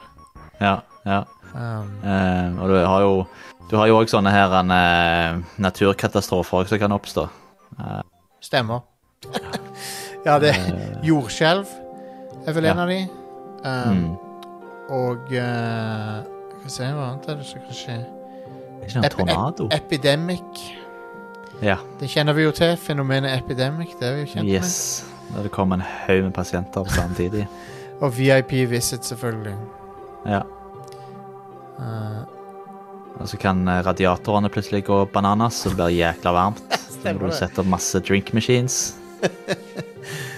[0.60, 1.24] Ja, ja.
[1.54, 3.26] Um, Eh, og du har jo
[3.70, 7.28] Du har jo òg sånne her en, eh, naturkatastrofer også som kan oppstå.
[8.42, 8.82] stemmer.
[10.26, 11.66] ja, det Eh, Jordskjelv
[12.48, 13.00] er vel en av de.
[13.64, 14.16] Um, mm.
[14.94, 17.98] Og uh, Skal vi se hva annet er det som kan skje.
[18.84, 19.68] Ikke tornado?
[19.72, 20.64] Epidemic.
[21.64, 21.78] Ja.
[22.00, 22.76] Det kjenner vi jo til.
[22.80, 23.96] Fenomenet epidemic.
[24.00, 24.76] Det er vi jo kjent Yes.
[25.32, 27.46] Da det kommer en haug med pasienter samtidig.
[28.02, 29.56] Og VIP Visit, selvfølgelig.
[30.26, 30.42] Ja.
[31.78, 32.24] Uh,
[33.20, 36.62] Og så kan eh, radiatorene plutselig gå bananas, så det blir jækla varmt.
[37.04, 38.94] Så må du sette opp masse drink machines.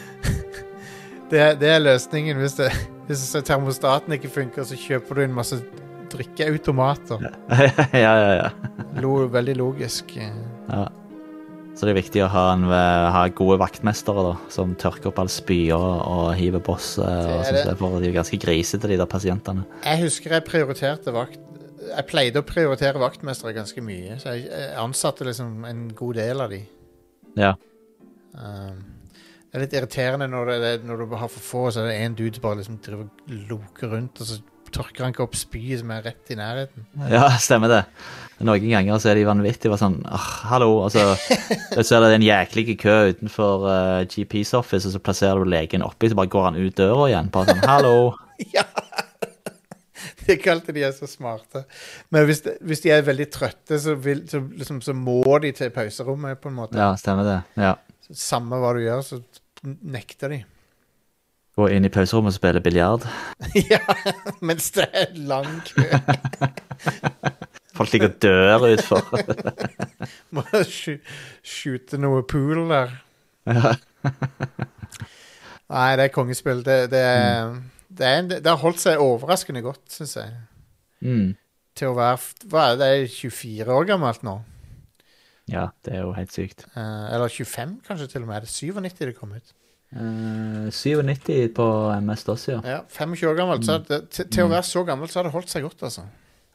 [1.31, 2.39] det, det er løsningen.
[2.43, 2.71] Hvis, det,
[3.09, 5.59] hvis termostaten ikke funker, så kjøper du en masse
[6.13, 7.25] drikkeautomater.
[8.05, 8.51] ja, ja, ja.
[9.03, 10.17] Lo, veldig logisk.
[10.19, 10.87] ja.
[11.77, 15.19] Så det er viktig å ha, en, eh, ha gode vaktmestere da, som tørker opp
[15.21, 16.95] all spya og hiver boss.
[16.97, 17.75] eh, Og sånt, det.
[17.77, 19.67] for de er ganske grisete, de der pasientene.
[19.85, 21.37] Jeg husker jeg prioriterte vakt
[21.91, 26.41] Jeg pleide å prioritere vaktmestere ganske mye, så jeg, jeg ansatte liksom en god del
[26.47, 26.63] av de.
[27.37, 27.53] Ja.
[28.33, 28.81] Um,
[29.57, 32.17] det er litt irriterende når, det, når du har for få, så er det en
[32.19, 34.37] dude som bare liksom driver og loker rundt, og så
[34.75, 36.85] tørker han ikke opp spyet som er rett i nærheten.
[37.15, 37.79] Ja, stemmer det.
[38.45, 39.73] Noen ganger så er de vanvittige.
[39.73, 40.69] Bare sånn oh, Hallo.
[40.83, 45.41] Og så, så er det en jæklig kø utenfor uh, GPs office, og så plasserer
[45.41, 47.33] du legen oppi, så bare går han ut døra igjen.
[47.33, 47.97] Bare sånn Hallo.
[48.59, 48.67] ja!
[50.27, 51.65] Det er alltid de er så smarte.
[52.13, 55.55] Men hvis de, hvis de er veldig trøtte, så, vil, så, liksom, så må de
[55.57, 56.77] til pauserommet, på en måte.
[56.77, 57.41] Ja, stemmer det.
[57.57, 57.77] Ja.
[58.11, 59.23] Samme hva du gjør, så
[59.65, 60.41] nekter de.
[61.57, 63.07] Gå inn i pauserommet og spille biljard.
[63.73, 63.81] ja,
[64.45, 65.87] mens det er lang kø.
[67.77, 69.01] Folk ligger og dør utfor.
[70.37, 71.01] Må sky-
[71.45, 72.93] skyte noe pool der.
[73.49, 73.75] ja.
[75.67, 76.61] Nei, det er kongespill.
[76.65, 77.57] Det, det, er,
[77.89, 80.37] det, er en, det har holdt seg overraskende godt, syns jeg.
[81.03, 81.33] Mm.
[81.77, 82.21] Til å være
[82.53, 84.37] Hva er det, det er 24 år gammelt nå?
[85.51, 86.67] Ja, det er jo helt sykt.
[86.75, 88.37] Eh, eller 25, kanskje til og med.
[88.37, 89.55] Er det 97 det kom ut?
[89.95, 91.67] Eh, 97 på
[92.01, 92.61] MS-DOS, ja.
[92.67, 93.67] Ja, 25 år gammelt.
[93.67, 96.09] Så det, til, til å være så gammelt så har det holdt seg godt, altså.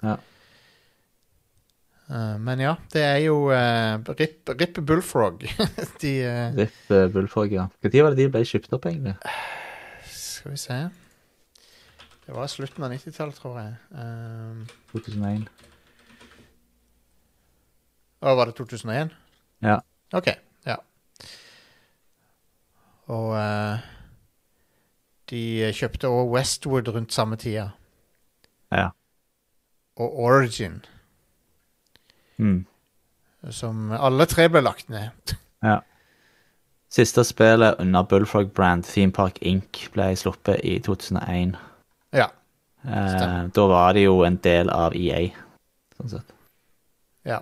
[0.04, 0.18] Ja.
[2.12, 5.46] Eh, men ja, det er jo uh, Rip, Rip Bullfrog.
[6.04, 7.70] de eh, Rip uh, Bullfrog, ja.
[7.84, 9.16] Når var det de ble kjøpt opp, egentlig?
[10.12, 10.80] Skal vi se
[12.26, 13.76] Det var slutten av 90-tallet, tror jeg.
[13.96, 15.48] Um, 2001.
[18.22, 19.12] Å, var det 2001?
[19.66, 19.80] Ja.
[20.14, 20.28] OK.
[20.68, 20.78] Ja.
[23.12, 23.86] Og eh,
[25.32, 25.42] de
[25.76, 27.70] kjøpte òg Westwood rundt samme tida.
[28.72, 28.90] Ja.
[30.00, 30.82] Og Origin,
[32.42, 32.64] Mm.
[33.54, 35.12] som alle tre ble lagt ned.
[35.70, 35.76] ja.
[36.92, 41.54] Siste spillet under Bullfrog Brand, Theme Park Inc., ble sluppet i 2001.
[42.18, 42.26] Ja.
[42.84, 45.28] Eh, da var det jo en del av EA,
[46.00, 46.34] sånn sett.
[47.30, 47.42] ja.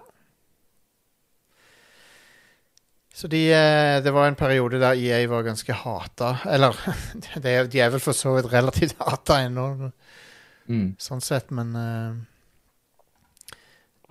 [3.19, 6.37] Så de, eh, det var en periode der EA var ganske hata.
[6.47, 6.75] Eller
[7.43, 9.91] de er, vel for så vidt relativt hata ennå,
[10.69, 10.91] Mm.
[11.01, 13.55] sånn sett, men eh,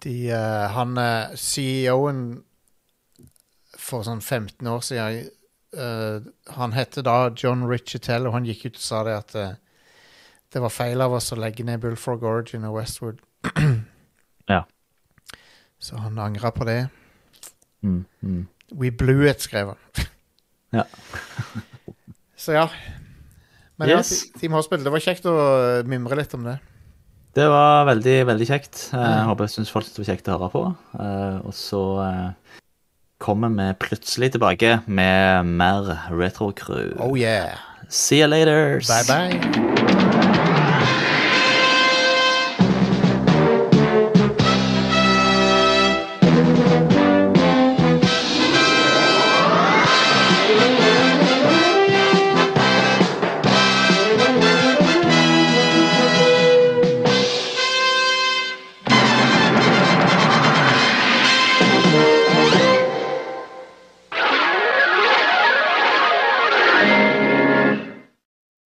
[0.03, 0.99] de eh, Han
[1.39, 2.43] CEO-en
[3.79, 5.31] for sånn 15 år siden
[6.57, 9.39] Han hette da John Richetell, og han gikk ut og sa det at
[10.51, 13.23] det var feil av oss å legge ned Bullfrog Origin og Westwood.
[14.49, 14.65] Ja.
[15.79, 16.89] Så han angra på det.
[17.85, 18.03] Mm.
[18.25, 18.47] Mm.
[18.75, 19.77] We blew it, skrev han.
[20.77, 20.83] Ja.
[22.37, 22.67] Så ja.
[23.81, 24.11] Men Yes.
[24.27, 25.35] ja, Team Hospital, det var kjekt å
[25.79, 26.59] eh, mimre litt om det.
[27.39, 28.83] Det var veldig, veldig kjekt.
[28.93, 29.29] Eh, Jeg Mm.
[29.31, 30.63] håper jeg syns folk det var kjekt å høre på.
[30.99, 32.61] Eh, og så eh,
[33.19, 36.93] kommer vi plutselig tilbake med mer Retro Crew.
[37.01, 37.57] Oh yeah.
[37.89, 38.81] See you later.
[38.85, 39.78] Bye bye.